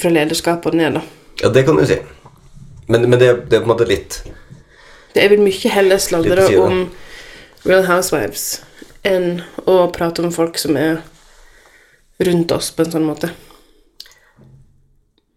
[0.00, 1.02] fra lederskapet og ned, da.
[1.42, 1.98] Ja, det kan du si.
[2.86, 4.20] Men, men det, det er på en måte litt
[5.12, 6.84] Det er vel mye heller sladre om
[7.66, 8.60] Real Housewives
[9.06, 11.02] enn å prate om folk som er
[12.22, 13.30] rundt oss på en sånn måte.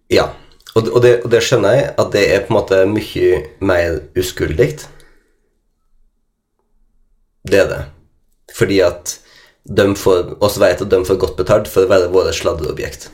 [0.10, 0.30] Ja.
[0.76, 4.00] Og, og, det, og det skjønner jeg, at det er på en måte mye mer
[4.18, 4.72] uskyldig.
[7.48, 7.82] Det er det.
[8.56, 9.18] Fordi at
[9.70, 13.10] de får, oss vet at de får godt betalt for å være våre sladreobjekt.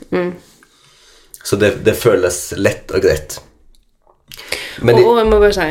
[1.46, 3.38] Så det, det føles lett og greit.
[4.82, 5.66] Men og, og jeg må bare si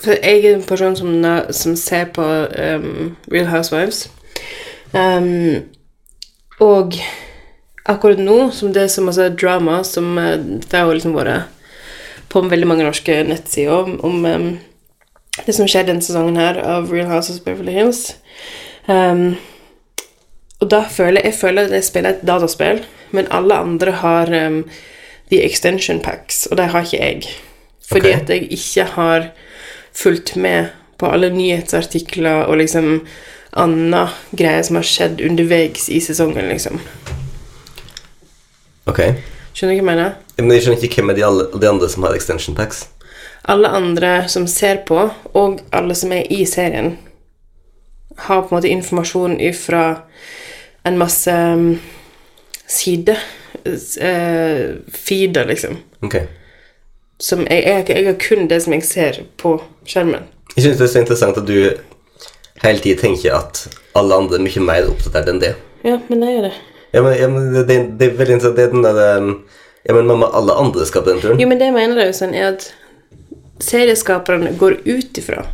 [0.00, 1.12] For jeg er en person som,
[1.56, 4.08] som ser på um, Real Housewives.
[4.92, 5.68] Um,
[6.60, 6.96] og
[7.88, 11.46] akkurat nå, som det er så masse drama som eh, Det har jo liksom vært
[12.30, 14.50] på veldig mange norske nettsider om, om um,
[15.46, 18.16] det som skjer denne sesongen her av Real House of Beverly Hills.
[18.86, 19.36] Um,
[20.60, 22.82] og da føler jeg føler at jeg spiller et dataspill,
[23.16, 24.64] men alle andre har um,
[25.30, 27.22] the extension packs, og det har ikke jeg.
[27.90, 28.20] Fordi okay.
[28.20, 29.30] at jeg ikke har
[29.92, 30.66] fulgt med
[30.98, 33.00] på alle nyhetsartikler og liksom
[33.56, 36.78] anna greier som har skjedd underveis i sesongen, liksom.
[38.90, 39.00] Ok.
[39.54, 40.12] Skjønner du hva jeg mener?
[40.38, 42.84] Men jeg skjønner ikke hvem er de, alle, de andre som har extension packs.
[43.42, 46.96] Alle andre som ser på, og alle som er i serien,
[48.16, 49.84] har på en måte informasjon ifra
[50.84, 51.78] en masse um,
[52.66, 53.18] sider.
[53.64, 55.78] Uh, feeder, liksom.
[56.02, 56.26] Okay.
[57.20, 60.28] Som jeg, jeg, jeg har kun det som jeg ser på skjermen.
[60.56, 61.56] Jeg synes det er så interessant at du
[62.62, 65.54] hele tiden tenker at alle andre er mye mer oppdatert enn det.
[65.84, 66.52] Ja, men det er det.
[66.92, 67.66] Ja, men, ja, men det,
[68.00, 68.56] det, er veldig interessant.
[68.56, 69.32] Det er den der um,
[69.84, 71.38] Ja, men mamma, alle andre skal på den turen.
[71.40, 72.66] Jo, men det jeg mener jeg sånn, er at
[73.60, 75.44] serieskaperne går ut ifra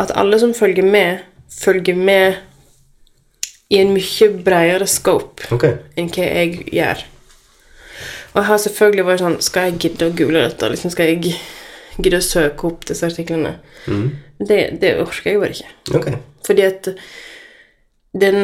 [0.00, 1.18] at alle som følger med,
[1.50, 2.34] følger med
[3.70, 5.74] i en mye bredere scope okay.
[5.96, 7.04] enn hva jeg gjør.
[8.34, 10.70] Og jeg har selvfølgelig vært sånn Skal jeg gidde å google dette?
[10.72, 11.36] Liksom, skal jeg
[12.02, 13.52] gidde å søke opp disse artiklene?
[14.42, 15.70] Det, det orker jeg bare ikke.
[16.00, 16.16] Okay.
[16.46, 16.82] Fordi at
[18.24, 18.38] den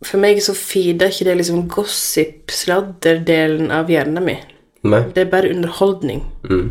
[0.00, 4.44] For meg så feeder ikke det liksom gossip-sladderdelen av hjernen min.
[4.82, 5.02] Nei.
[5.14, 6.22] Det er bare underholdning.
[6.48, 6.70] Mm.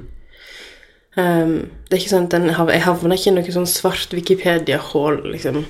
[1.19, 1.54] Um,
[1.89, 5.63] det er ikke sånn at den, Jeg havner ikke i noe sånn svart Wikipedia-hull, liksom.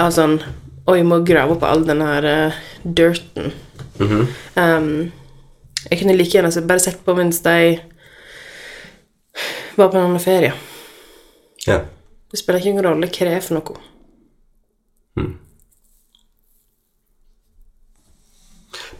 [0.00, 0.40] Av sånn
[0.88, 3.52] Oi, jeg må grave opp all den her uh, dirten.
[4.00, 4.28] Mhm.
[4.56, 5.12] um,
[5.90, 7.78] jeg kunne like gjerne altså, bare sett på mens de
[9.76, 10.52] var på en annen ferie.
[11.66, 11.78] Ja.
[12.30, 13.78] Det spiller ikke noen rolle hva det er for noe.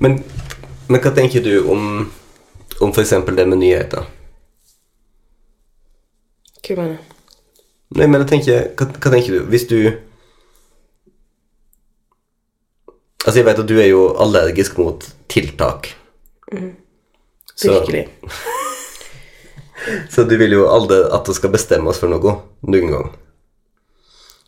[0.00, 0.16] Men,
[0.88, 1.82] men hva tenker du om,
[2.80, 3.10] om f.eks.
[3.10, 4.08] det med nyheter?
[6.64, 7.16] Hva mener du?
[7.98, 9.78] Nei, men jeg tenker, hva, hva tenker du Hvis du
[13.20, 15.90] Altså, jeg vet at du er jo allergisk mot tiltak.
[17.52, 18.06] Så, Virkelig.
[20.14, 23.10] så du vil jo aldri at det skal bestemme oss for noe noen gang.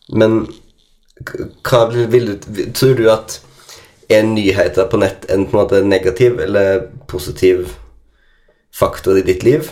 [0.09, 0.39] Men
[1.69, 3.37] hva vil du Tror du at
[4.09, 7.77] er nyheter på nett en på en måte negativ eller positiv
[8.73, 9.71] faktor i ditt liv?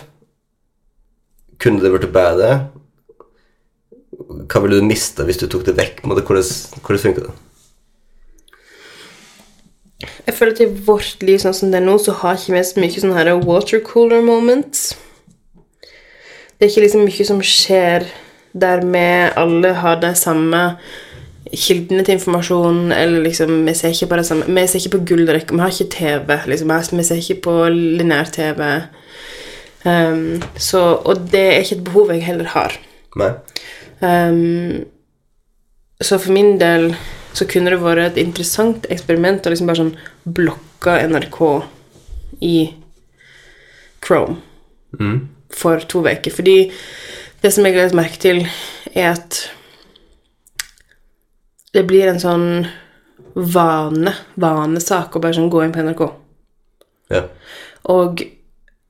[1.61, 2.51] Kunne det blitt bedre?
[4.47, 6.03] Hva ville du mista hvis du tok det vekk?
[6.05, 6.45] Hvordan,
[6.81, 7.37] hvordan funker det?
[10.25, 12.63] Jeg føler at i vårt liv sånn som det er nå, så har ikke vi
[12.65, 14.91] så mye sånne her watercooler moments.
[16.57, 18.07] Det er ikke liksom mye som skjer
[18.61, 19.05] der vi
[19.39, 20.61] alle har de samme
[21.57, 25.05] kildene til informasjon, eller liksom Vi ser ikke på det samme Vi ser ikke på
[25.09, 26.97] gullrekka, vi har ikke TV, liksom.
[26.97, 28.61] Vi ser ikke på lineær-TV.
[29.83, 32.77] Um, så Og det er ikke et behov jeg heller har.
[34.01, 34.85] Ehm,
[36.01, 36.95] så for min del
[37.33, 39.93] så kunne det vært et interessant eksperiment å liksom bare sånn
[40.25, 41.41] blokke NRK
[42.41, 42.55] i
[44.01, 44.41] Chrome
[44.99, 45.27] Mm.
[45.49, 46.31] for to uker.
[46.31, 46.71] Fordi
[47.41, 48.47] det som jeg har lagt merke til,
[48.93, 49.49] er at
[51.73, 52.45] det blir en sånn
[53.35, 56.05] vane, vanesak å bare sånn gå inn på NRK.
[57.11, 57.25] Ja.
[57.91, 58.23] Og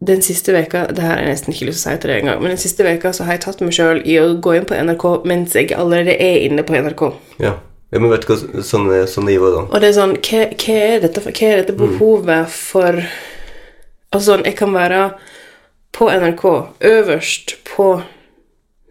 [0.02, 2.39] den siste veka Det her jeg nesten ikke lyst til å si til deg engang,
[2.41, 4.78] men den siste veka så har jeg tatt meg sjøl i å gå inn på
[4.78, 7.04] NRK mens jeg allerede er inne på NRK.
[7.44, 7.54] ja.
[7.91, 9.62] ja men vet du hva sånn, sånn jo da?
[9.67, 12.98] Og det er sånn Hva, hva er dette Hva er dette behovet for
[14.12, 15.04] Altså sånn Jeg kan være
[15.94, 16.44] på NRK,
[16.88, 18.02] øverst på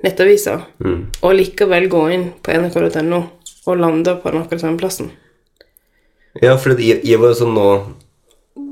[0.04, 1.06] nettavisa, Mm.
[1.22, 3.22] og likevel gå inn på nrk.no
[3.66, 5.10] og lande på akkurat samme plassen.
[6.40, 7.66] Ja, for jeg, jeg var jo sånn nå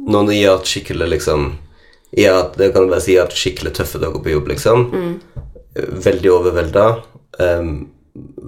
[0.08, 1.48] Nå når jeg har hatt skikkelig liksom
[2.14, 4.48] Jeg har det kan jeg bare si, jeg har hatt skikkelig tøffe dager på jobb,
[4.52, 4.86] liksom.
[6.06, 6.86] Veldig overvelda.
[7.38, 7.72] Um,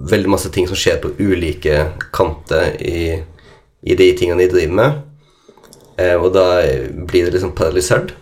[0.09, 1.83] veldig masse ting som skjer på ulike
[2.15, 3.19] kanter i,
[3.85, 4.97] i de tingene jeg driver med.
[5.99, 6.47] Uh, og da
[7.05, 8.15] blir det liksom paralysert.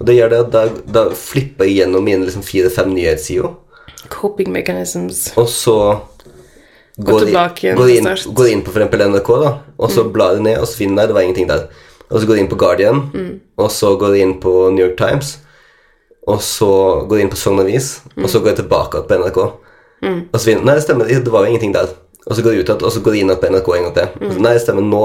[0.00, 0.64] Og det gjør det at da,
[0.98, 3.54] da flipper jeg gjennom mine liksom fire-fem nyhetssider.
[4.10, 5.28] Coping mechanisms.
[5.38, 5.76] Og så
[6.96, 8.34] går, tilbake igjen går, inn, start.
[8.34, 11.02] går inn på for eksempel NRK, da, og så blar du ned, og så finner
[11.02, 11.68] jeg det var ingenting der.
[12.10, 13.00] Og så går du inn på Guardian,
[13.60, 15.38] og så går du inn på New York Times,
[16.26, 16.70] og så
[17.06, 19.40] går du inn på Sogn Avis, og så går jeg tilbake på NRK.
[20.00, 21.92] Og så finner Nei, det stemmer, det var jo ingenting der.
[22.26, 23.94] Og så går du ut igjen, og så går du inn på NRK en gang
[23.96, 24.08] til.
[24.20, 24.30] Mm.
[24.32, 25.02] så, Nei, det stemmer, nå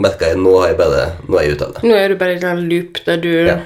[0.00, 1.84] merker jeg Nå har jeg bare Nå er jeg ute av det.
[1.88, 3.60] Nå er du bare i en loop der du Ja.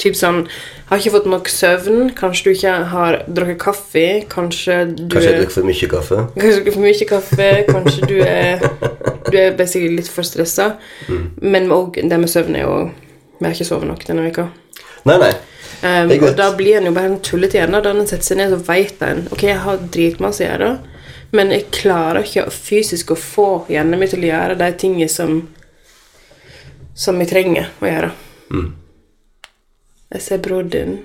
[0.00, 0.46] Typ sånn
[0.88, 2.10] Har ikke fått nok søvn.
[2.16, 4.04] Kanskje du ikke har drukket kaffe.
[4.32, 6.22] Kanskje du Kanskje jeg er- drikker for mye kaffe.
[6.40, 7.50] Kanskje du for mye kaffe.
[7.68, 8.64] Kanskje du er
[9.30, 10.76] Du er basically litt for stressa.
[11.40, 12.90] Men også, det med søvn er jo
[13.38, 14.48] Vi har ikke sovet nok denne veka.
[15.06, 15.30] Nei, nei.
[15.82, 17.72] Um, og da blir en jo bare en tullete igjen.
[17.82, 20.72] Da en setter seg ned, så vet en Ok, jeg har dritmasse å gjøre,
[21.32, 25.48] men jeg klarer ikke fysisk å få hjernen min til å gjøre de tingene som
[26.94, 28.10] Som jeg trenger å gjøre.
[30.10, 30.96] Jeg ser bror din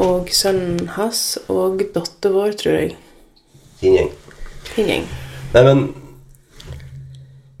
[0.00, 2.94] og sønnen hans og datteren vår, tror jeg.
[3.80, 4.12] Fin gjeng.
[4.70, 5.08] Fin gjeng.
[5.54, 5.82] Nei, men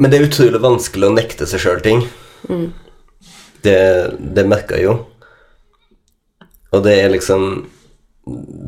[0.00, 2.06] Men det er utrolig vanskelig å nekte seg sjøl ting.
[3.60, 3.76] Det,
[4.16, 4.94] det merker jeg jo.
[6.72, 7.66] Og det er liksom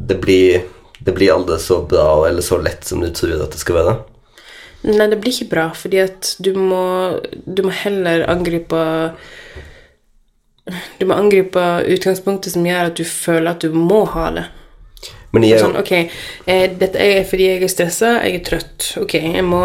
[0.08, 0.66] Det blir
[1.00, 3.94] Det blir aldri så bra eller så lett som du tror at det skal være.
[4.82, 6.84] Nei, det blir ikke bra, fordi at du må
[7.46, 8.82] Du må heller angripe
[10.98, 14.44] Du må angripe utgangspunktet som gjør at du føler at du må ha det.
[15.32, 15.92] Men jeg Sånn, ok,
[16.46, 18.90] eh, dette er fordi jeg er stressa, jeg er trøtt.
[19.00, 19.62] Ok, jeg må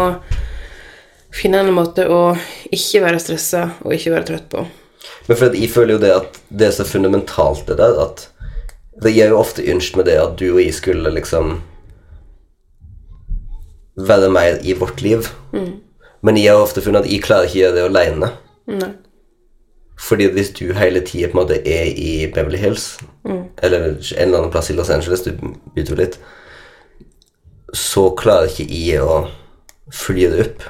[1.34, 2.32] finne en måte å
[2.72, 4.64] ikke være stressa og ikke være trøtt på.
[5.28, 8.26] Men for at jeg føler jo det at det er så fundamentalt, det der, at
[9.02, 11.58] det gir jo ofte ønsk med det at du og jeg skulle liksom
[14.08, 15.28] være mer i vårt liv.
[16.24, 18.32] Men jeg har ofte funnet at jeg klarer ikke å gjøre det alene.
[19.98, 22.98] Fordi hvis du hele tida på en måte er i Beverly Hills,
[23.62, 25.32] eller en eller annen plass i Los Angeles, du
[25.74, 26.18] bytter litt,
[27.74, 29.24] så klarer ikke jeg å
[29.92, 30.68] fly det opp.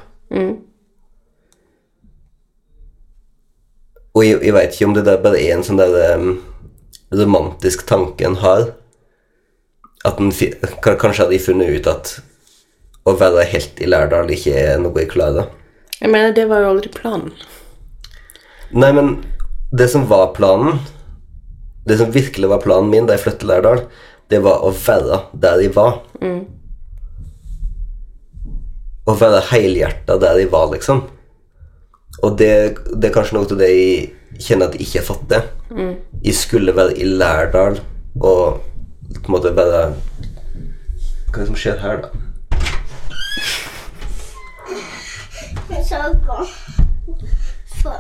[4.17, 6.33] Og jeg, jeg, veit ikke om det der bare er en sånn der um,
[7.15, 8.73] romantisk tanke en har.
[10.09, 12.17] At en Kanskje hadde jeg funnet ut at
[13.09, 15.53] å være helt i Lærdal ikke er noe jeg klarer.
[15.99, 17.33] Jeg mener, det var jo aldri planen.
[18.71, 19.25] Nei, men
[19.73, 20.79] det som var planen
[21.89, 23.85] Det som virkelig var planen min da jeg flyttet til Lærdal,
[24.29, 26.03] det var å være der jeg var.
[29.09, 31.01] Å være helhjerta der jeg var, liksom.
[32.21, 32.53] Og det,
[32.93, 35.41] det er kanskje noe av det jeg kjenner at jeg ikke har fått det.
[36.27, 37.81] Jeg skulle være i Lærdal
[38.21, 38.61] og
[39.09, 42.09] på en måte være Hva er det som skjer her, da?
[45.73, 46.68] Jeg så gå for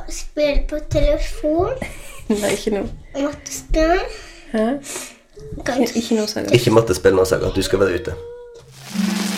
[0.08, 1.72] spille på telefon.
[2.28, 2.88] Nei, ikke noe.
[3.16, 4.04] Mattespill.
[4.52, 4.66] Hæ?
[5.94, 6.52] Ikke noe saga.
[6.54, 7.50] Ikke mattespill nå, Saga.
[7.54, 8.12] Du skal være ute.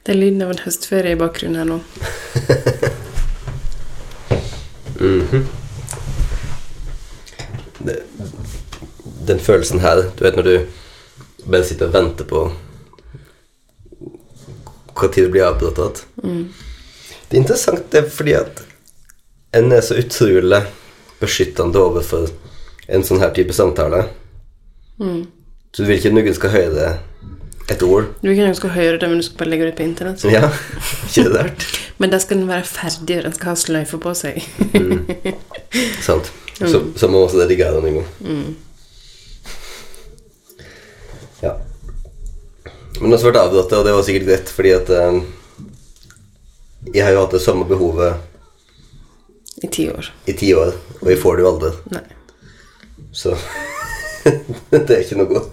[0.00, 1.76] Det er lyden av en høstferie i bakgrunnen her nå.
[7.86, 7.96] det,
[9.28, 10.56] den følelsen her Du vet når du
[11.46, 12.40] bare sitter og venter på
[15.08, 18.62] tid det blir avbrutt Det er interessant det er fordi at
[19.56, 20.62] en er så utrolig
[21.20, 22.28] beskyttende overfor
[22.88, 24.04] en sånn her type samtale.
[25.00, 26.88] Så du vil ikke at noen skal høre
[27.70, 28.08] et ord.
[28.20, 29.86] Du vil ikke noen skal høre det, men du skal bare legge det ut på
[29.86, 30.24] internett.
[30.26, 30.50] Ja,
[31.06, 31.66] ikke det rart?
[32.00, 34.38] Men da skal den være ferdig, og den skal ha sløyfe på seg.
[36.00, 36.30] Sant.
[36.60, 38.08] Så, så må også det ligge her en gang.
[41.40, 41.54] Ja.
[42.98, 45.16] Men også ble avbrutt, og det var sikkert greit, fordi at eh,
[46.94, 48.12] jeg har jo hatt det samme behovet
[49.62, 50.04] I ti år.
[50.26, 50.68] i ti år,
[51.00, 51.70] og jeg får det jo aldri.
[51.94, 52.06] Nei.
[53.12, 53.30] Så
[54.70, 55.48] det er ikke noe godt.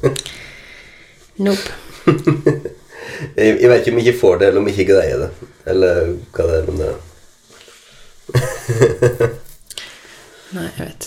[1.37, 1.69] Nope.
[3.37, 5.29] Jeg, jeg vet ikke om jeg ikke får det, eller om jeg ikke greier det.
[5.71, 5.93] Eller
[6.35, 6.87] hva det er, men det
[10.53, 11.03] Nei, jeg vet.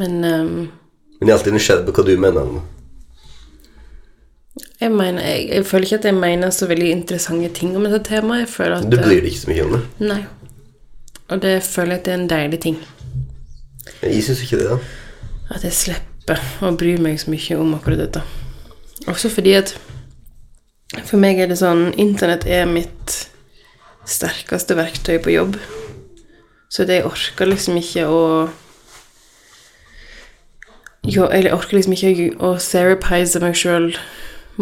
[0.00, 0.52] Men um...
[1.18, 2.64] Men jeg er alltid nysgjerrig på hva du mener om det.
[4.82, 8.02] Jeg mener jeg, jeg føler ikke at jeg mener så veldig interessante ting om dette
[8.08, 8.40] temaet.
[8.44, 9.82] Jeg føler at Du bryr deg ikke så mye om det.
[10.02, 10.22] Nei.
[11.28, 12.78] Og det føler jeg at det er en deilig ting.
[14.02, 14.70] Jeg syns ikke det.
[14.72, 14.78] da.
[15.54, 18.24] At jeg slipper å bry meg så mye om akkurat dette.
[19.10, 19.76] Også fordi at
[21.08, 23.14] for meg er det sånn Internett er mitt
[24.08, 25.56] sterkeste verktøy på jobb.
[26.72, 28.22] Så det jeg orker liksom ikke å
[31.02, 33.88] jo, Eller jeg orker liksom ikke å therapise meg sjøl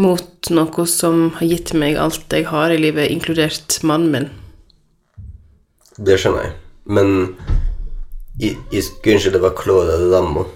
[0.00, 4.28] mot noe som har gitt meg alt jeg har i livet, inkludert mannen min.
[6.00, 6.56] Det skjønner jeg.
[6.90, 7.16] Men
[8.40, 10.48] jeg, jeg skulle ønske det var klarere rammer.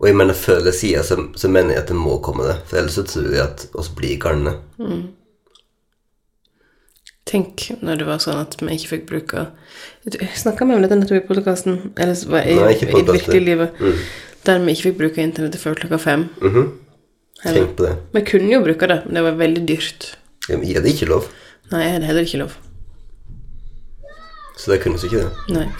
[0.00, 2.56] Og jeg mener før eller sier så, så mener jeg at det må komme det.
[2.70, 4.56] For ellers så tror jeg at oss blir galne.
[7.28, 9.44] Tenk når det var sånn at vi ikke fikk bruke
[10.40, 13.76] snakka med om dette nettopp i podkasten, eller i, Nei, ikke i det livet?
[13.78, 14.00] Mm.
[14.46, 16.24] der vi ikke fikk bruke internettet før klokka fem.
[17.42, 17.94] Tenk på det.
[18.12, 20.10] Vi kunne jo bruke det, men det var veldig dyrt.
[20.48, 21.28] Ja, men er det ikke lov.
[21.70, 22.56] Nei, det er heller ikke lov.
[24.60, 25.30] Så det kunne vi ikke det.
[25.56, 25.66] Nei.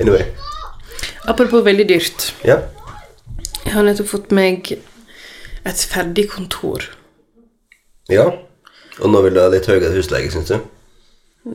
[0.00, 0.24] Anyway.
[1.24, 2.34] Apropos veldig dyrt.
[2.44, 2.56] Ja.
[3.64, 6.86] Jeg har nettopp fått meg et ferdig kontor.
[8.10, 8.30] ja.
[9.00, 10.58] Og nå vil du ha litt høyere husleie, syns du?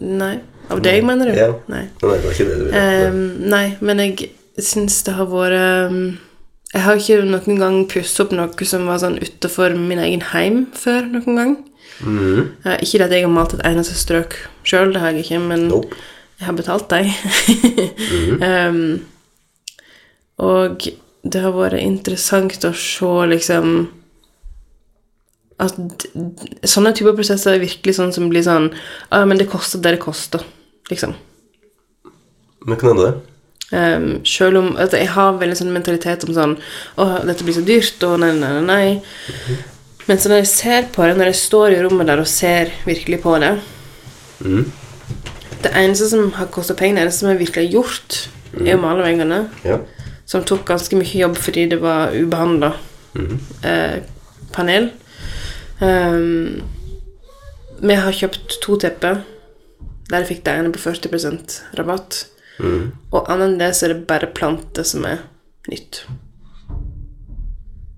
[0.01, 0.39] Nei.
[0.73, 1.35] Av deg, mener du?
[1.37, 1.51] Ja.
[1.69, 1.83] Nei.
[2.01, 2.79] Nei, det var ikke det du ville.
[3.11, 3.19] Um,
[3.51, 4.29] nei, men jeg
[4.63, 6.17] syns det har vært ehm,
[6.73, 10.65] Jeg har ikke noen gang pusset opp noe som var sånn utenfor min egen heim
[10.75, 11.55] før noen gang.
[12.03, 12.49] Mm.
[12.83, 14.33] ikke at jeg har malt et eneste strøk
[14.67, 15.95] sjøl, det har jeg ikke, men Nope.
[16.39, 17.11] jeg har betalt deg.
[18.11, 18.41] mm.
[18.49, 18.81] um,
[20.43, 20.89] og
[21.23, 23.77] det har vært interessant å se liksom
[25.63, 25.77] at
[26.67, 30.01] sånne typer prosesser er virkelig sånn som blir sånn Ja, men det koster det det
[30.03, 30.43] koster,
[30.91, 31.15] liksom.
[32.65, 33.34] Men kan hende det.
[33.73, 36.51] Um, selv om altså, Jeg har veldig sånn mentalitet om sånn
[37.01, 39.55] Å, dette blir så dyrt, og nei, nei, nei, nei.
[40.05, 42.69] Men så når jeg ser på det, når jeg står i rommet der og ser
[42.85, 43.55] virkelig på det
[45.63, 48.19] Det eneste som har kosta penger, det som jeg virkelig har gjort,
[48.61, 49.39] er å male veggene.
[49.65, 49.79] Ja.
[50.29, 52.69] Som tok ganske mye jobb fordi det var ubehandla
[53.65, 53.97] eh,
[54.53, 54.91] panel.
[55.81, 56.61] Um,
[57.81, 59.23] vi har kjøpt to tepper,
[60.11, 62.21] der jeg fikk det ene på 40 rabatt.
[62.59, 65.25] Og annet enn det så er det bare planter som er
[65.71, 66.05] nytt.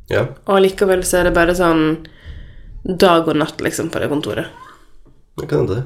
[0.10, 0.24] ja.
[0.48, 2.08] Og allikevel så er det bare sånn
[2.88, 4.48] dag og natt, liksom, på det kontoret.
[5.38, 5.84] Det kan hende det.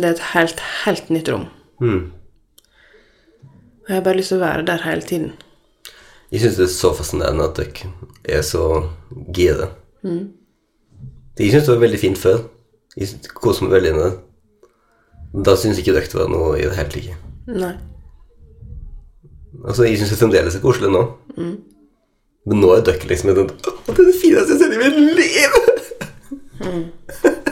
[0.00, 1.46] Er et helt, helt nytt rom.
[1.82, 2.12] Mm.
[3.82, 5.32] Og jeg har bare lyst til å være der hele tiden.
[6.32, 7.90] Jeg syns det er så fascinerende at dere
[8.38, 8.64] er så
[9.36, 9.68] gira.
[11.36, 12.46] Jeg syns det var veldig fint før.
[12.96, 14.14] Jeg koser meg veldig med det.
[15.44, 17.28] Da syns ikke dere det var noe i det hele tatt.
[17.46, 17.74] Nei.
[19.62, 21.02] Altså, jeg syns fremdeles er koselig nå.
[21.36, 24.80] Men nå er dere liksom i den det er det fineste jeg har sett i
[24.82, 25.50] mitt liv!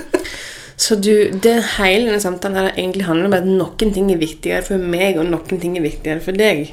[0.80, 1.12] Så du,
[1.42, 5.18] det hele denne samtalen her egentlig handler om at noen ting er viktigere for meg,
[5.20, 6.70] og noen ting er viktigere for deg.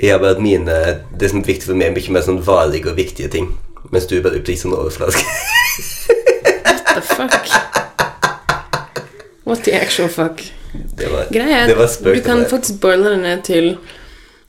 [0.00, 0.74] Har bare at mine
[1.20, 3.52] Det som er viktig for meg, er mye mer sånn varige og viktige ting.
[3.92, 5.20] Mens du bare blir sånn overflask.
[6.94, 7.52] The fuck?
[9.44, 10.40] What the actual fuck?
[10.72, 13.76] Det var, Greia er at du kan faktisk boile det ned til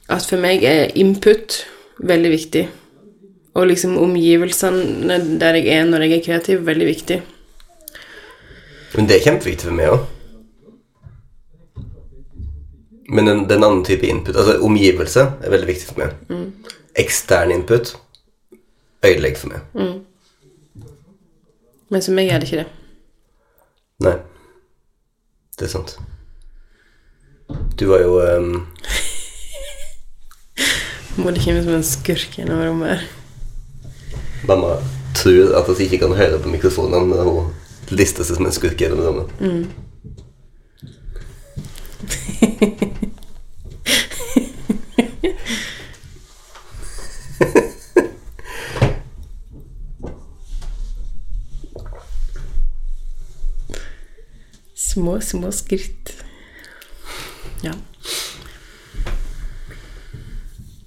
[0.10, 1.66] at for meg er input
[2.00, 2.64] veldig viktig.
[3.56, 7.22] Og liksom omgivelsene der jeg er når jeg er kreativ, veldig viktig.
[8.96, 10.06] Men det er kjempeviktig for meg òg.
[13.10, 16.16] Men den, den andre type input, altså omgivelse, er veldig viktig for meg.
[16.96, 17.96] Ekstern input
[19.06, 19.60] ødelegger for meg.
[21.90, 22.72] Men for meg er det ikke det.
[24.06, 24.16] Nei.
[25.56, 25.96] Det er sant.
[27.80, 28.68] Du var jo um...
[31.22, 33.02] Må det komme som en skurk gjennom rommet her.
[34.50, 34.76] Mamma
[35.16, 37.54] tror at vi ikke kan høre på mikrofonen, men hun
[37.96, 39.28] lister seg som en skurk gjennom rommet.
[54.96, 56.14] Små, små skritt.
[57.64, 57.72] Ja.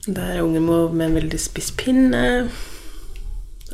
[0.07, 2.23] Der er ungen vår med en veldig spiss pinne.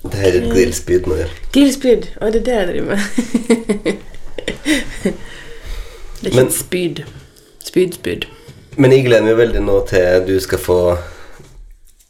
[0.03, 1.29] Det her er et grillspyd, nå, ja.
[1.55, 2.09] Grillspyd!
[2.19, 2.99] Å, det er det jeg driver med.
[6.19, 7.05] det er ikke Men- et spyd.
[7.71, 8.27] Spydspyd.
[8.75, 10.81] Men jeg gleder meg veldig nå til du skal få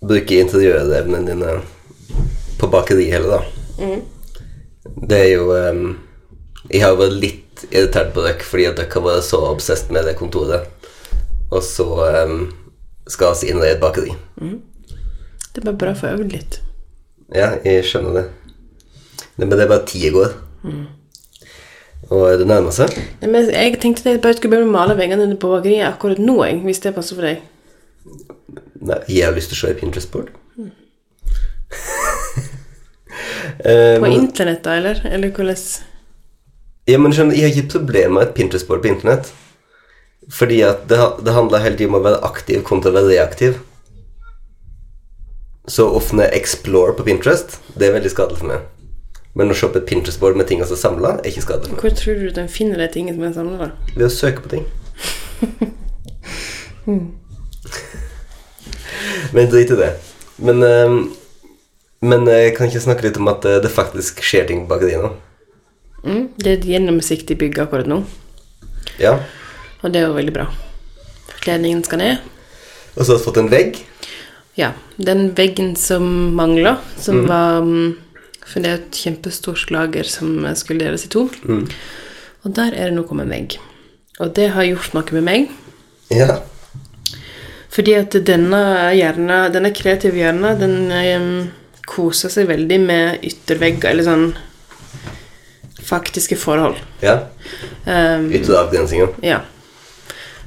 [0.01, 1.59] bruke interiørevnene dine
[2.57, 4.01] på bakeriet hele, da.
[5.12, 5.87] Det er jo um,
[6.72, 10.07] Jeg har vært litt irritert på dere fordi at dere har vært så obsesst med
[10.09, 10.69] det kontoret.
[11.55, 11.87] Og så
[12.25, 12.49] um,
[13.11, 14.15] skal vi inn i et bakeri.
[14.41, 16.61] Det er bare bra for få øve litt.
[17.35, 18.25] Ja, jeg skjønner det.
[19.37, 20.35] det men det er bare ti i går.
[22.13, 22.93] Og det nærmer seg.
[23.23, 26.21] Nei, Men jeg tenkte at jeg bare skulle begynne å male veggene på bakeriet akkurat
[26.21, 26.37] nå,
[26.67, 27.37] hvis det passer for deg.
[28.85, 30.35] Nei, jeg har lyst til å se i Pinterest-board.
[30.59, 30.73] Mm.
[34.03, 35.01] På internett, da, eller?
[35.09, 35.57] Eller hvordan
[36.85, 39.32] Ja, men skjønner, Jeg har ikke problemer med et Pinterest-board på internett.
[40.32, 43.59] Fordi at det, det handler hele tiden om å være aktiv kontra å være reaktiv.
[45.68, 48.61] Så åpne explore på Pinterest, det er veldig skadelig for meg.
[49.35, 51.80] Men å på et Pinterest-board med ting som er samla, er ikke skadelig.
[51.80, 53.70] Hvor tror du den finner de tingene som er samla.
[53.97, 54.64] Ved å søke på ting.
[59.35, 59.93] Men drit i det.
[60.37, 61.05] Men, eh,
[62.05, 65.03] men jeg kan ikke snakke litt om at eh, det faktisk skjer ting bak bakeriet
[65.03, 65.11] nå.
[66.05, 68.03] Mm, det er et gjennomsiktig bygg akkurat nå,
[69.01, 69.19] Ja.
[69.83, 70.47] og det er jo veldig bra.
[71.41, 72.19] Kledningen skal ned.
[72.97, 73.79] Og så har vi fått en vegg.
[74.57, 77.97] Ja, den veggen som mangla, som var mm,
[78.45, 81.23] For det er et kjempestort lager som skulle deles i to.
[82.45, 83.57] Og der er det kommet en vegg.
[84.21, 85.47] Og det har gjort noe med meg.
[86.13, 86.43] Ja.
[87.73, 88.61] Fordi at denne
[88.95, 91.49] hjerna, denne kreative hjernen, den um,
[91.89, 94.27] koser seg veldig med yttervegger, eller sånn
[95.85, 96.76] faktiske forhold.
[97.03, 97.18] ja.
[97.87, 99.09] Um, Ytre avgrensinger.
[99.22, 99.43] ja.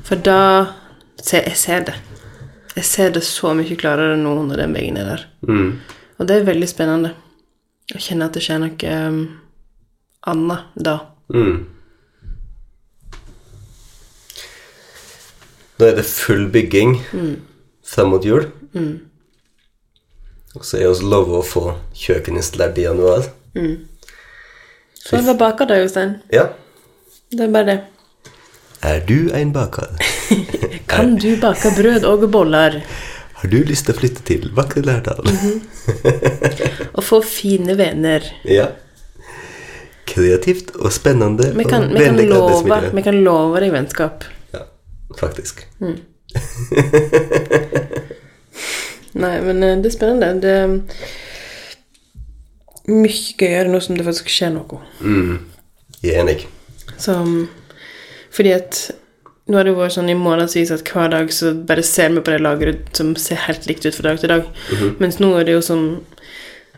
[0.08, 0.74] For da
[1.22, 1.96] se, Jeg ser det.
[2.76, 5.26] Jeg ser det så mye klarere nå når den veggen er der.
[5.48, 5.80] Mm.
[6.20, 7.12] Og det er veldig spennende.
[7.96, 9.18] Å kjenne at det skjer noe um,
[10.28, 11.00] annet da.
[11.34, 11.66] Mm.
[15.78, 16.96] Da er det full bygging
[17.86, 18.48] fram mot jul.
[20.58, 21.66] Og så er vi lova å få
[21.98, 23.28] kjøkken installert i januar.
[23.54, 23.68] Så
[25.16, 26.18] det var baka da, Jostein.
[26.34, 26.50] Ja.
[27.32, 27.78] Det er bare det.
[28.84, 29.88] Er du en baker?
[30.92, 32.82] Kan du bake brød og boller?
[33.38, 35.28] Har du lyst til å flytte til vakre Lærdal?
[36.98, 38.24] Og få fine venner?
[38.50, 38.68] Ja.
[40.08, 44.24] Kreativt og spennende Vi kan, og vi, kan love, vi kan love deg vennskap.
[44.56, 44.64] Ja,
[45.20, 45.68] faktisk.
[49.18, 50.42] Nei, men eh, det er spennende.
[50.42, 50.68] Det er
[52.92, 54.82] mye gøyere nå som det faktisk skjer noe.
[56.04, 56.40] Jeg er enig.
[56.98, 57.18] Så,
[58.34, 58.80] fordi at
[59.48, 62.34] nå har det vært sånn i månedsvis at hver dag så bare ser vi på
[62.34, 64.48] det lageret som ser helt likt ut fra dag til dag.
[65.00, 65.86] Mens nå er det jo sånn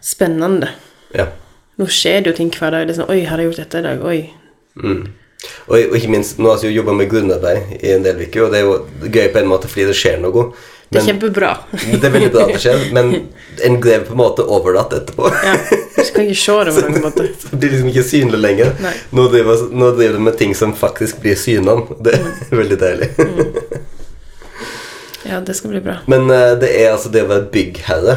[0.06, 0.74] spennende.
[1.18, 1.32] Ja.
[1.80, 2.86] Nå skjer det jo ting hver dag.
[2.86, 4.06] Det er sånn Oi, har jeg gjort dette i dag?
[4.06, 4.20] Oi.
[4.80, 5.02] Mm.
[5.70, 8.46] Og, og ikke minst, nå har vi jo jobba med grunnarbeid i en del uker,
[8.46, 10.50] og det er jo gøy på en måte fordi det skjer noe.
[10.90, 11.52] Det er kjempebra.
[11.72, 13.12] det er veldig bra at det skjer, men
[13.68, 15.30] en grev på en måte overlatt etterpå.
[15.46, 15.54] Ja.
[16.00, 17.26] Du kan ikke se det på noen måte.
[17.42, 18.74] Så det blir liksom ikke synlig lenger.
[18.82, 18.96] Nei.
[19.14, 22.00] Nå driver, nå driver du med ting som faktisk blir synene.
[22.02, 23.10] Det er veldig deilig.
[25.30, 26.00] Ja, det skal bli bra.
[26.10, 28.16] Men uh, det er altså det å være byggherre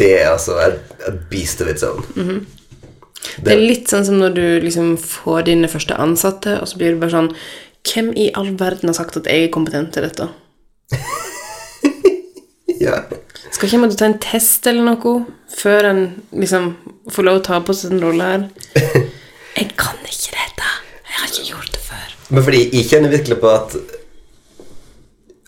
[0.00, 0.72] Det er altså a,
[1.30, 2.02] beast of its own.
[3.44, 6.96] Det er litt sånn som når du liksom får dine første ansatte, og så blir
[6.96, 7.32] du bare sånn
[7.88, 10.26] Hvem i all verden har sagt at jeg er kompetent til dette?
[12.80, 13.02] Ja.
[13.50, 15.14] Skal ikke måtte ta en test eller noe
[15.58, 16.02] før en
[16.36, 16.72] liksom
[17.10, 18.48] får lov å ta på seg den rolla her?
[19.58, 20.66] Jeg kan ikke dette.
[21.08, 22.10] Jeg har ikke gjort det før.
[22.28, 23.72] Men fordi jeg kjenner virkelig på at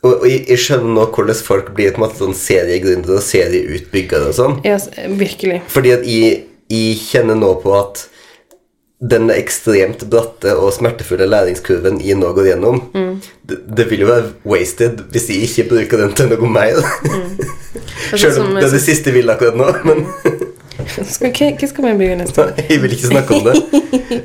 [0.01, 3.23] Og, og jeg, jeg skjønner nå hvordan folk blir på en måte sånn seriegründere og
[3.27, 4.55] serieutbyggere og sånn.
[4.65, 4.79] Ja,
[5.21, 5.59] virkelig.
[5.69, 6.39] Fordi at jeg,
[6.73, 8.07] jeg kjenner nå på at
[9.01, 12.83] den ekstremt bratte og smertefulle læringskurven jeg nå går gjennom,
[13.49, 16.83] det, det vil jo være wasted hvis jeg ikke bruker den til noe mer.
[17.07, 17.41] Mm.
[18.21, 19.71] Selv om det er det siste jeg vil akkurat nå.
[19.89, 20.05] Men
[20.89, 22.61] Skal, hva, hva skal vi bygge neste gang?
[22.71, 23.55] jeg vil ikke snakke om det.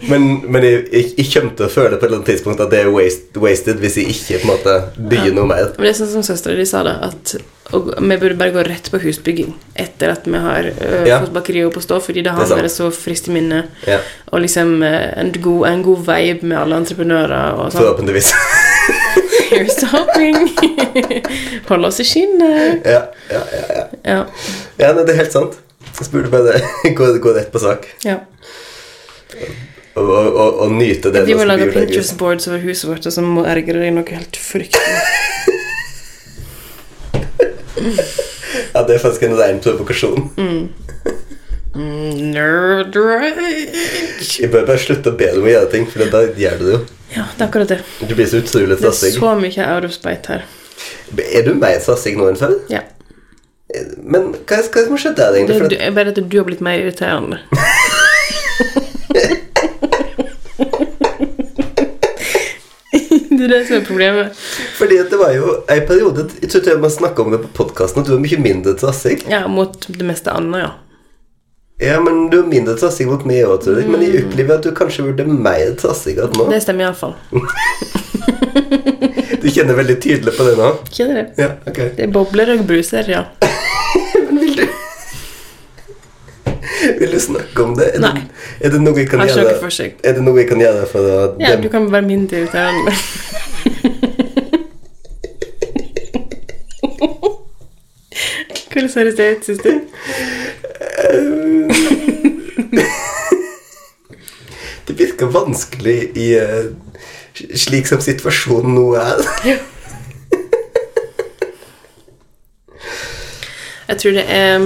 [0.10, 2.72] Men, men jeg, jeg, jeg kommer til å føle på et eller annet tidspunkt at
[2.74, 4.76] det er waste, wasted hvis jeg ikke på en måte
[5.12, 5.68] bygger noe mer.
[5.76, 7.36] Men det er sånn som søstera di sa det, at
[7.74, 11.18] og, vi burde bare gå rett på husbygging etter at vi har ø, Ja.
[11.24, 13.74] fått bakeriet opp å stå, fordi det har vært så friskt i minnet.
[13.90, 13.98] Ja,
[14.32, 17.82] Og liksom øh, en god, en god vibe med alle entreprenører og sånn.
[17.82, 18.30] Forhåpentligvis.
[19.50, 20.46] Here's stopping
[20.96, 21.24] hoping.
[21.70, 22.86] Hold oss i skinnet.
[22.86, 23.02] ja,
[23.32, 23.86] ja, ja, ja.
[24.06, 24.20] Ja.
[24.80, 25.58] ja nei, det er helt sant.
[26.00, 26.60] Jeg burde bare
[26.98, 28.18] gå, gå rett på sak ja.
[29.96, 31.24] og, og, og, og nyte det.
[31.30, 31.70] De må lage.
[31.72, 35.00] Pinterest boards over huset vårt, og så må ergre deg noe helt fryktelig.
[38.76, 40.30] Ja, det er faktisk en rein provokasjon.
[41.76, 43.52] Nerd rage.
[44.40, 46.66] Jeg bør bare slutte å be deg om å gjøre ting, for da gjør du
[46.66, 46.82] det jo.
[47.16, 47.80] Ja, det er akkurat det.
[48.02, 50.46] Du blir så utrolig Det er så mye out of spite her.
[51.24, 52.58] Er du mer trassig nå enn før?
[52.72, 52.84] Ja.
[54.04, 55.56] Men hva hva er det som har skjedd deg, Det egentlig?
[55.56, 57.40] er du- at, bare at du har blitt mer irriterende.
[62.92, 64.36] det er det som er problemet.
[64.78, 68.02] fordi det var jo en periode Jeg tror ikke man snakka om det på podkasten,
[68.02, 69.24] at du var mye mindre trassig.
[69.30, 70.72] Ja, mot det meste annet, ja.
[71.82, 73.90] Ja, men du er mindre trassig mot meg òg, tror jeg.
[73.92, 76.48] Men jeg opplever at du kanskje burde mer trassig enn nå.
[76.54, 77.16] Det stemmer iallfall.
[79.46, 80.68] Du kjenner veldig tydelig på det nå?
[80.90, 81.26] Kjenner det.
[81.38, 81.92] Ja, okay.
[81.94, 83.20] Det er bobler og bruser, ja.
[84.26, 84.64] Men vil du
[87.00, 87.92] Vil du snakke om det?
[87.94, 88.24] Er det, Nei.
[88.66, 89.54] er det noe jeg kan gjøre.
[90.02, 92.94] Er det noe jeg kan gjøre for å Ja, dem- du kan være mindre irriterende.
[98.74, 99.72] Hvordan høres det ut, syns du?
[104.88, 106.66] Det virker vanskelig i eh,
[107.36, 109.64] slik som situasjonen nå er.
[113.86, 114.64] Jeg tror det er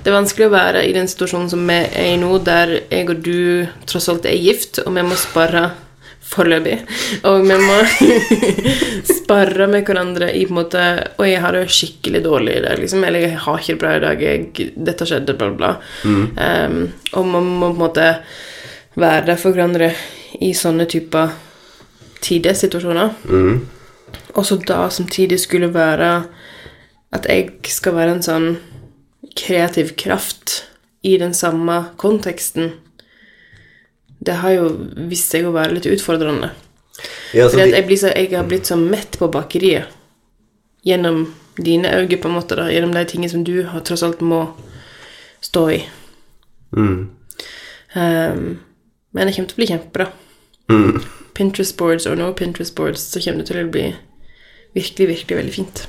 [0.00, 3.10] Det er vanskelig å være i den situasjonen som vi er i nå, der jeg
[3.12, 5.66] og du tross alt er gift, og vi må spare
[6.30, 6.78] foreløpig.
[7.28, 7.76] Og vi må
[9.20, 10.84] spare med hverandre i på en måte
[11.18, 13.04] Og jeg har det skikkelig dårlig i dag, liksom.
[13.04, 14.24] Eller jeg har ikke det bra i dag.
[14.24, 15.74] Jeg, dette skjedde, bla, bla.
[16.04, 16.24] Mm.
[16.38, 16.80] Um,
[17.20, 18.08] og man må på en måte
[19.00, 19.92] være der for hverandre
[20.38, 21.34] i sånne typer
[22.20, 23.14] tider, situasjoner.
[24.34, 26.10] Og så da samtidig skulle være
[27.10, 28.48] at jeg skal være en sånn
[29.38, 30.64] kreativ kraft
[31.02, 32.74] i den samme konteksten.
[34.20, 34.68] Det har jo
[35.10, 36.52] vist seg å være litt utfordrende.
[37.32, 39.88] Ja, altså, Fordi at jeg, så, jeg har blitt så mett på bakeriet
[40.84, 41.24] gjennom
[41.60, 44.44] dine øyne, på en måte, da, gjennom de tingene som du har, tross alt må
[45.44, 45.80] stå i.
[46.76, 47.08] mm,
[47.90, 48.60] Um,
[49.10, 50.06] men det kommer til å bli kjempebra.
[50.70, 51.00] mm.
[51.34, 53.84] Pinterest boards or no Pinterest boards, så kommer det til å bli
[54.74, 55.88] virkelig, virkelig veldig fint.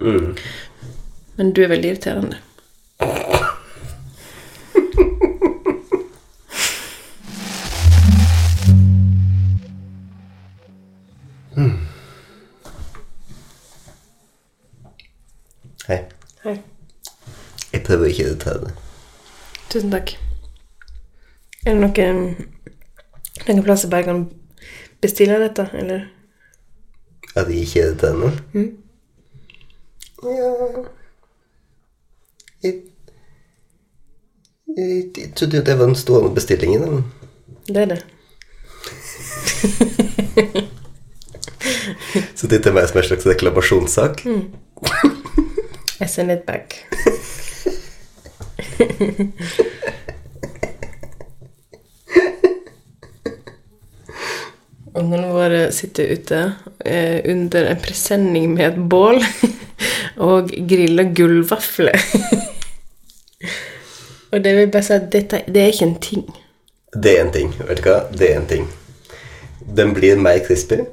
[0.00, 0.36] Mm.
[1.36, 2.36] Men du er veldig irriterende.
[15.86, 15.98] Hei.
[16.44, 16.54] Hei.
[17.72, 18.78] Jeg prøver ikke å irritere deg.
[19.72, 20.14] Tusen takk.
[21.66, 22.22] Er det noen,
[23.52, 24.24] noen plass jeg bare kan
[25.04, 26.00] bestille dette, eller?
[27.34, 28.30] At jeg ikke er irriterende?
[30.24, 30.50] Ja
[32.64, 32.74] jeg,
[34.76, 36.90] jeg, jeg trodde jo det var den stående bestillingen.
[36.90, 37.04] Men...
[37.66, 38.04] Det er det.
[42.38, 44.14] Så dette er meg som en slags reklamasjonssak?
[46.00, 46.84] I send it back.
[54.94, 56.40] Ungene våre sitter ute
[56.84, 59.20] eh, under en presenning med et bål
[60.28, 61.98] og griller gullvafler.
[64.32, 66.26] og det vil bare si at dette det er ikke en ting.
[66.94, 67.54] Det er en ting.
[67.58, 68.00] Vet du hva?
[68.14, 68.68] Det er en ting.
[69.64, 70.84] Den blir mer crispy.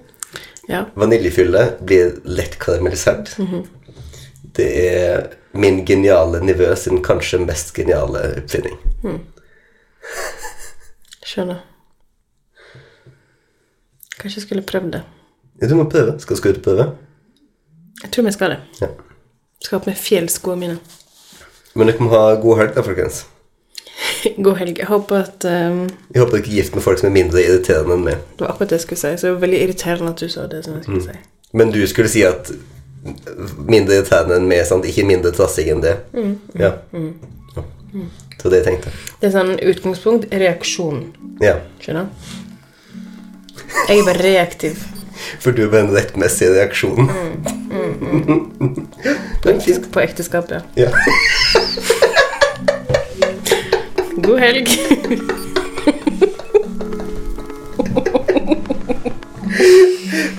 [0.69, 0.85] Ja.
[0.95, 3.35] Vaniljefyllet blir lett karamellisert.
[4.55, 8.77] Det er min geniale nivå sin kanskje mest geniale oppfinning.
[11.25, 11.61] Skjønner.
[14.21, 15.01] Kanskje jeg skulle prøvd det.
[15.61, 16.15] Ja, du må prøve.
[16.21, 16.87] Skal du ut prøve?
[18.03, 18.59] Jeg tror vi skal det.
[18.81, 18.87] Ja.
[19.61, 20.79] Skal ha på meg fjellskoene mine.
[21.77, 23.23] Men dere må ha god helg, da, folkens.
[24.45, 24.79] God helg.
[24.81, 27.97] Jeg håper at um, Jeg håper dere er gift med folk som er mindre irriterende
[27.97, 28.21] enn meg.
[28.37, 29.13] Det var akkurat det jeg skulle si.
[29.17, 31.17] Så det var veldig irriterende at du sa det som jeg skulle si.
[31.53, 32.51] Men du skulle si at
[33.69, 34.85] mindre irriterende enn meg, sant?
[34.85, 35.97] ikke mindre trassig enn det.
[36.59, 36.75] Ja.
[36.93, 37.65] ja.
[38.41, 38.93] Så det jeg tenkte.
[39.21, 41.03] Det er sånn utgangspunkt, reaksjon.
[41.43, 41.59] Ja.
[41.83, 42.09] Skjønner?
[43.89, 44.71] Jeg er bare reaktiv.
[45.39, 47.11] For du er bare en rettmessig reaksjon.
[47.71, 48.87] mm,
[49.45, 50.59] er fisk På ekteskap, ja.
[50.75, 50.89] Ja.
[54.23, 54.67] God helg.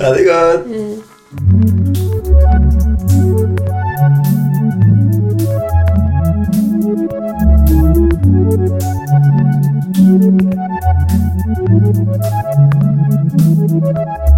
[0.00, 0.62] Ha det godt.
[10.12, 10.41] Thank
[13.80, 14.31] thank you.